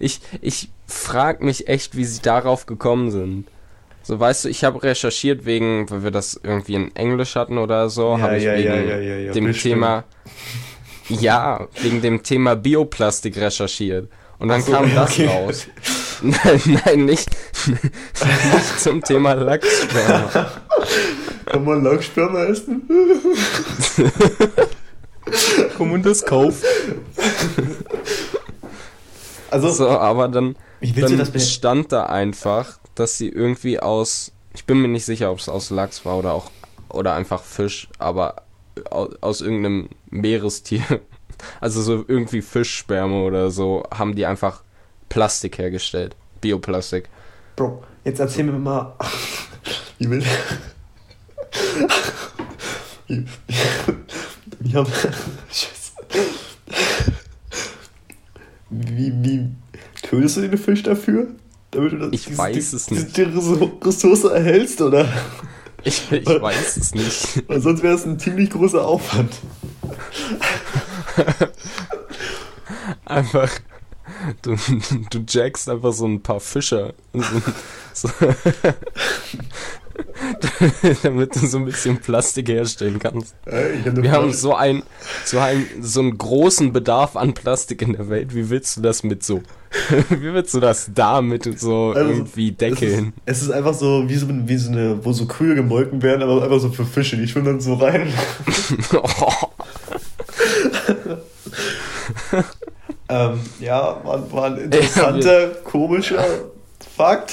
ich 0.00 0.20
ich 0.40 0.68
frage 0.86 1.44
mich 1.44 1.68
echt, 1.68 1.96
wie 1.96 2.04
sie 2.04 2.22
darauf 2.22 2.66
gekommen 2.66 3.10
sind. 3.10 3.46
So, 4.02 4.20
weißt 4.20 4.44
du, 4.44 4.48
ich 4.48 4.64
habe 4.64 4.82
recherchiert 4.82 5.44
wegen, 5.44 5.90
weil 5.90 6.04
wir 6.04 6.10
das 6.10 6.38
irgendwie 6.42 6.74
in 6.74 6.94
Englisch 6.94 7.36
hatten 7.36 7.58
oder 7.58 7.88
so, 7.88 8.16
Ja, 8.16 8.20
habe 8.20 8.36
ich 8.36 8.44
ja, 8.44 8.54
wegen 8.54 9.26
ja, 9.26 9.32
dem 9.32 9.44
bestimmt. 9.44 9.74
Thema, 9.74 10.04
ja, 11.08 11.66
wegen 11.80 12.00
dem 12.02 12.22
Thema 12.22 12.54
Bioplastik 12.54 13.36
recherchiert. 13.36 14.08
Und 14.38 14.48
dann 14.48 14.62
so, 14.62 14.72
kam 14.72 14.94
das 14.94 15.12
okay. 15.12 15.26
raus. 15.26 15.66
Nein, 16.44 16.80
nein, 16.86 17.04
nicht, 17.04 17.28
nicht 17.66 18.80
zum 18.80 19.02
Thema 19.02 19.34
Lachssperma. 19.34 20.50
Kann 21.44 21.64
man 21.64 21.84
Lachssperma 21.84 22.44
essen? 22.44 22.88
Komm 25.76 25.92
und 25.92 26.06
das 26.06 26.24
kauf. 26.24 26.62
also, 29.50 29.68
so, 29.68 29.88
aber 29.90 30.28
dann, 30.28 30.56
dann 30.80 31.40
stand 31.40 31.92
da 31.92 32.06
einfach, 32.06 32.78
dass 32.94 33.18
sie 33.18 33.28
irgendwie 33.28 33.78
aus, 33.80 34.32
ich 34.54 34.64
bin 34.64 34.80
mir 34.80 34.88
nicht 34.88 35.04
sicher, 35.04 35.30
ob 35.30 35.40
es 35.40 35.50
aus 35.50 35.68
Lachs 35.68 36.06
war 36.06 36.16
oder 36.18 36.32
auch, 36.32 36.50
oder 36.88 37.12
einfach 37.14 37.42
Fisch, 37.42 37.88
aber 37.98 38.44
aus, 38.90 39.10
aus 39.20 39.40
irgendeinem 39.42 39.90
Meerestier, 40.08 40.84
also 41.60 41.82
so 41.82 42.02
irgendwie 42.08 42.40
Fischsperme 42.40 43.24
oder 43.24 43.50
so, 43.50 43.82
haben 43.92 44.14
die 44.14 44.24
einfach 44.24 44.63
Plastik 45.14 45.58
hergestellt. 45.58 46.16
Bioplastik. 46.40 47.08
Bro, 47.54 47.84
jetzt 48.02 48.18
erzähl 48.18 48.42
mir 48.42 48.58
mal, 48.58 48.96
wie 50.00 50.10
will. 50.10 50.24
wie, 53.06 53.24
wie 54.58 54.74
haben. 54.74 54.92
Scheiße. 55.52 55.92
Wie, 58.70 59.12
wie 59.22 59.50
tötest 60.02 60.38
du 60.38 60.40
den 60.40 60.58
Fisch 60.58 60.82
dafür? 60.82 61.28
Damit 61.70 61.92
du 61.92 61.98
das, 61.98 62.08
ich 62.10 62.24
diese, 62.24 62.38
weiß 62.38 62.72
es 62.72 62.90
nicht. 62.90 63.16
Diese 63.16 63.70
Ressource 63.84 64.24
erhältst, 64.24 64.80
oder? 64.80 65.06
Ich, 65.84 66.10
ich 66.10 66.26
weiß 66.26 66.76
es 66.76 66.92
nicht. 66.92 67.48
Weil 67.48 67.60
sonst 67.60 67.84
wäre 67.84 67.94
es 67.94 68.04
ein 68.04 68.18
ziemlich 68.18 68.50
großer 68.50 68.84
Aufwand. 68.84 69.32
Einfach 73.04 73.60
Du, 74.42 74.56
du 75.10 75.24
jackst 75.28 75.68
einfach 75.68 75.92
so 75.92 76.06
ein 76.06 76.22
paar 76.22 76.40
Fischer. 76.40 76.94
So, 77.92 78.08
damit 81.02 81.36
du 81.36 81.46
so 81.46 81.58
ein 81.58 81.64
bisschen 81.64 81.98
Plastik 81.98 82.48
herstellen 82.48 82.98
kannst. 82.98 83.34
Hab 83.46 84.02
Wir 84.02 84.12
haben 84.12 84.32
so, 84.32 84.54
ein, 84.54 84.82
so, 85.24 85.38
ein, 85.38 85.66
so 85.80 86.00
einen 86.00 86.18
großen 86.18 86.72
Bedarf 86.72 87.16
an 87.16 87.34
Plastik 87.34 87.82
in 87.82 87.92
der 87.92 88.08
Welt. 88.08 88.34
Wie 88.34 88.50
willst 88.50 88.76
du 88.76 88.80
das 88.80 89.02
mit 89.02 89.22
so? 89.22 89.42
Wie 90.08 90.32
willst 90.32 90.54
du 90.54 90.60
das 90.60 90.90
damit 90.94 91.44
so 91.58 91.92
also, 91.94 92.10
irgendwie 92.10 92.52
deckeln? 92.52 93.12
Es 93.26 93.38
ist, 93.38 93.42
es 93.42 93.48
ist, 93.48 93.54
einfach 93.54 93.74
so 93.74 94.08
wie, 94.08 94.14
so 94.14 94.26
wie 94.28 94.56
so 94.56 94.70
eine, 94.70 95.04
wo 95.04 95.12
so 95.12 95.26
Kühe 95.26 95.54
gemolken 95.54 96.02
werden, 96.02 96.22
aber 96.22 96.42
einfach 96.42 96.60
so 96.60 96.70
für 96.70 96.84
Fische. 96.84 97.16
Die 97.16 97.26
schwimmen 97.26 97.46
dann 97.46 97.60
so 97.60 97.74
rein. 97.74 98.12
oh. 98.92 99.32
Ähm, 103.14 103.40
ja, 103.60 104.00
war, 104.04 104.44
ein 104.46 104.56
interessanter, 104.58 105.50
komischer 105.62 106.24
Fakt. 106.96 107.32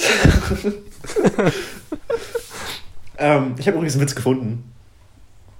ähm, 3.18 3.56
ich 3.58 3.66
habe 3.66 3.76
übrigens 3.78 3.94
einen 3.94 4.02
Witz 4.02 4.14
gefunden. 4.14 4.72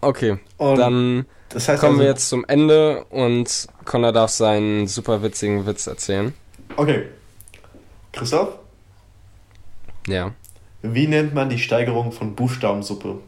Okay, 0.00 0.38
und 0.58 0.78
dann 0.78 1.26
das 1.48 1.66
heißt 1.66 1.80
kommen 1.80 1.94
also, 1.94 2.02
wir 2.02 2.08
jetzt 2.08 2.28
zum 2.28 2.44
Ende 2.46 3.04
und 3.10 3.66
Connor 3.84 4.12
darf 4.12 4.30
seinen 4.30 4.86
super 4.86 5.22
witzigen 5.24 5.66
Witz 5.66 5.88
erzählen. 5.88 6.32
Okay. 6.76 7.06
Christoph? 8.12 8.58
Ja. 10.06 10.32
Wie 10.82 11.08
nennt 11.08 11.34
man 11.34 11.50
die 11.50 11.58
Steigerung 11.58 12.12
von 12.12 12.36
Buchstabensuppe? 12.36 13.18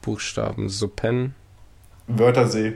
Buchstabensuppen? 0.00 1.36
Wörtersee. 2.08 2.74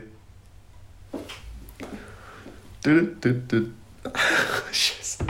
Scheiße. 4.73 5.25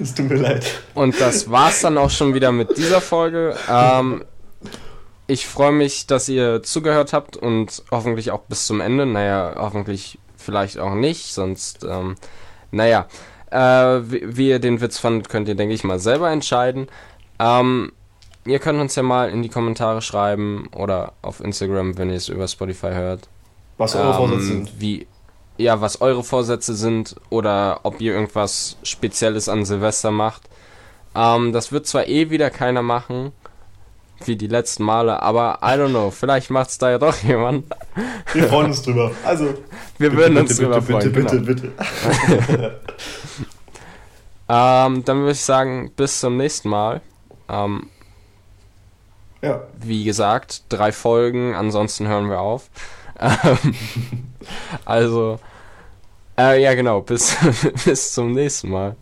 Es 0.00 0.14
tut 0.14 0.28
mir 0.28 0.36
leid. 0.36 0.64
Und 0.94 1.20
das 1.20 1.50
war's 1.50 1.80
dann 1.80 1.96
auch 1.98 2.10
schon 2.10 2.34
wieder 2.34 2.50
mit 2.50 2.76
dieser 2.76 3.00
Folge. 3.00 3.56
Ähm, 3.70 4.24
ich 5.26 5.46
freue 5.46 5.72
mich, 5.72 6.06
dass 6.06 6.28
ihr 6.28 6.62
zugehört 6.62 7.12
habt 7.12 7.36
und 7.36 7.82
hoffentlich 7.90 8.30
auch 8.30 8.40
bis 8.40 8.66
zum 8.66 8.80
Ende. 8.80 9.06
Naja, 9.06 9.54
hoffentlich 9.56 10.18
vielleicht 10.36 10.78
auch 10.78 10.94
nicht, 10.94 11.32
sonst, 11.32 11.84
ähm, 11.84 12.16
naja. 12.70 13.06
Äh, 13.50 14.10
wie, 14.10 14.36
wie, 14.36 14.48
ihr 14.48 14.58
den 14.58 14.80
Witz 14.80 14.98
fandet, 14.98 15.28
könnt 15.28 15.46
ihr, 15.46 15.54
denke 15.54 15.74
ich, 15.74 15.84
mal 15.84 15.98
selber 15.98 16.30
entscheiden. 16.30 16.88
Ähm, 17.38 17.92
ihr 18.44 18.58
könnt 18.58 18.80
uns 18.80 18.94
ja 18.96 19.02
mal 19.02 19.30
in 19.30 19.42
die 19.42 19.50
Kommentare 19.50 20.02
schreiben 20.02 20.68
oder 20.74 21.12
auf 21.22 21.40
Instagram, 21.40 21.98
wenn 21.98 22.10
ihr 22.10 22.16
es 22.16 22.28
über 22.28 22.48
Spotify 22.48 22.90
hört. 22.90 23.28
Was 23.76 23.94
eure 23.94 24.10
ähm, 24.10 24.16
Vorsätze 24.16 24.44
sind. 24.44 24.80
Wie, 24.80 25.06
ja, 25.62 25.80
was 25.80 26.00
eure 26.00 26.24
Vorsätze 26.24 26.74
sind 26.74 27.16
oder 27.30 27.80
ob 27.84 28.00
ihr 28.00 28.12
irgendwas 28.12 28.76
Spezielles 28.82 29.48
an 29.48 29.64
Silvester 29.64 30.10
macht. 30.10 30.42
Ähm, 31.14 31.52
das 31.52 31.72
wird 31.72 31.86
zwar 31.86 32.06
eh 32.06 32.30
wieder 32.30 32.50
keiner 32.50 32.82
machen, 32.82 33.32
wie 34.24 34.36
die 34.36 34.46
letzten 34.46 34.84
Male, 34.84 35.22
aber 35.22 35.58
I 35.62 35.78
don't 35.78 35.90
know, 35.90 36.10
vielleicht 36.10 36.50
macht 36.50 36.70
es 36.70 36.78
da 36.78 36.90
ja 36.90 36.98
doch 36.98 37.16
jemand. 37.22 37.64
Wir 38.32 38.48
freuen 38.48 38.66
uns 38.66 38.82
drüber. 38.82 39.10
Also, 39.24 39.54
wir 39.98 40.10
bitte, 40.10 40.16
würden 40.16 40.36
uns 40.38 40.50
bitte, 40.50 40.62
drüber 40.62 40.82
freuen. 40.82 41.12
Bitte, 41.12 41.36
genau. 41.36 41.46
bitte, 41.46 41.72
bitte. 42.46 42.80
ähm, 44.48 45.04
dann 45.04 45.18
würde 45.18 45.32
ich 45.32 45.42
sagen, 45.42 45.92
bis 45.96 46.20
zum 46.20 46.36
nächsten 46.36 46.68
Mal. 46.68 47.00
Ähm, 47.48 47.88
ja. 49.42 49.62
Wie 49.80 50.04
gesagt, 50.04 50.62
drei 50.68 50.92
Folgen, 50.92 51.54
ansonsten 51.54 52.06
hören 52.08 52.30
wir 52.30 52.40
auf. 52.40 52.68
Ähm, 53.20 53.74
also, 54.84 55.38
äh, 56.38 56.62
ja 56.62 56.74
genau, 56.74 57.00
bis, 57.02 57.36
bis 57.84 58.12
zum 58.12 58.32
nächsten 58.32 58.70
Mal. 58.70 58.96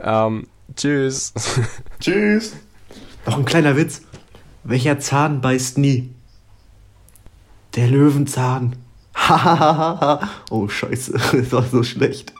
Ähm, 0.00 0.46
tschüss. 0.76 1.32
Tschüss. 2.00 2.54
Noch 3.26 3.38
ein 3.38 3.44
kleiner 3.44 3.76
Witz. 3.76 4.02
Welcher 4.64 4.98
Zahn 4.98 5.40
beißt 5.40 5.78
nie? 5.78 6.10
Der 7.76 7.86
Löwenzahn. 7.86 8.76
Hahaha. 9.14 10.28
oh 10.50 10.68
scheiße, 10.68 11.12
das 11.12 11.52
war 11.52 11.62
so 11.64 11.82
schlecht. 11.82 12.32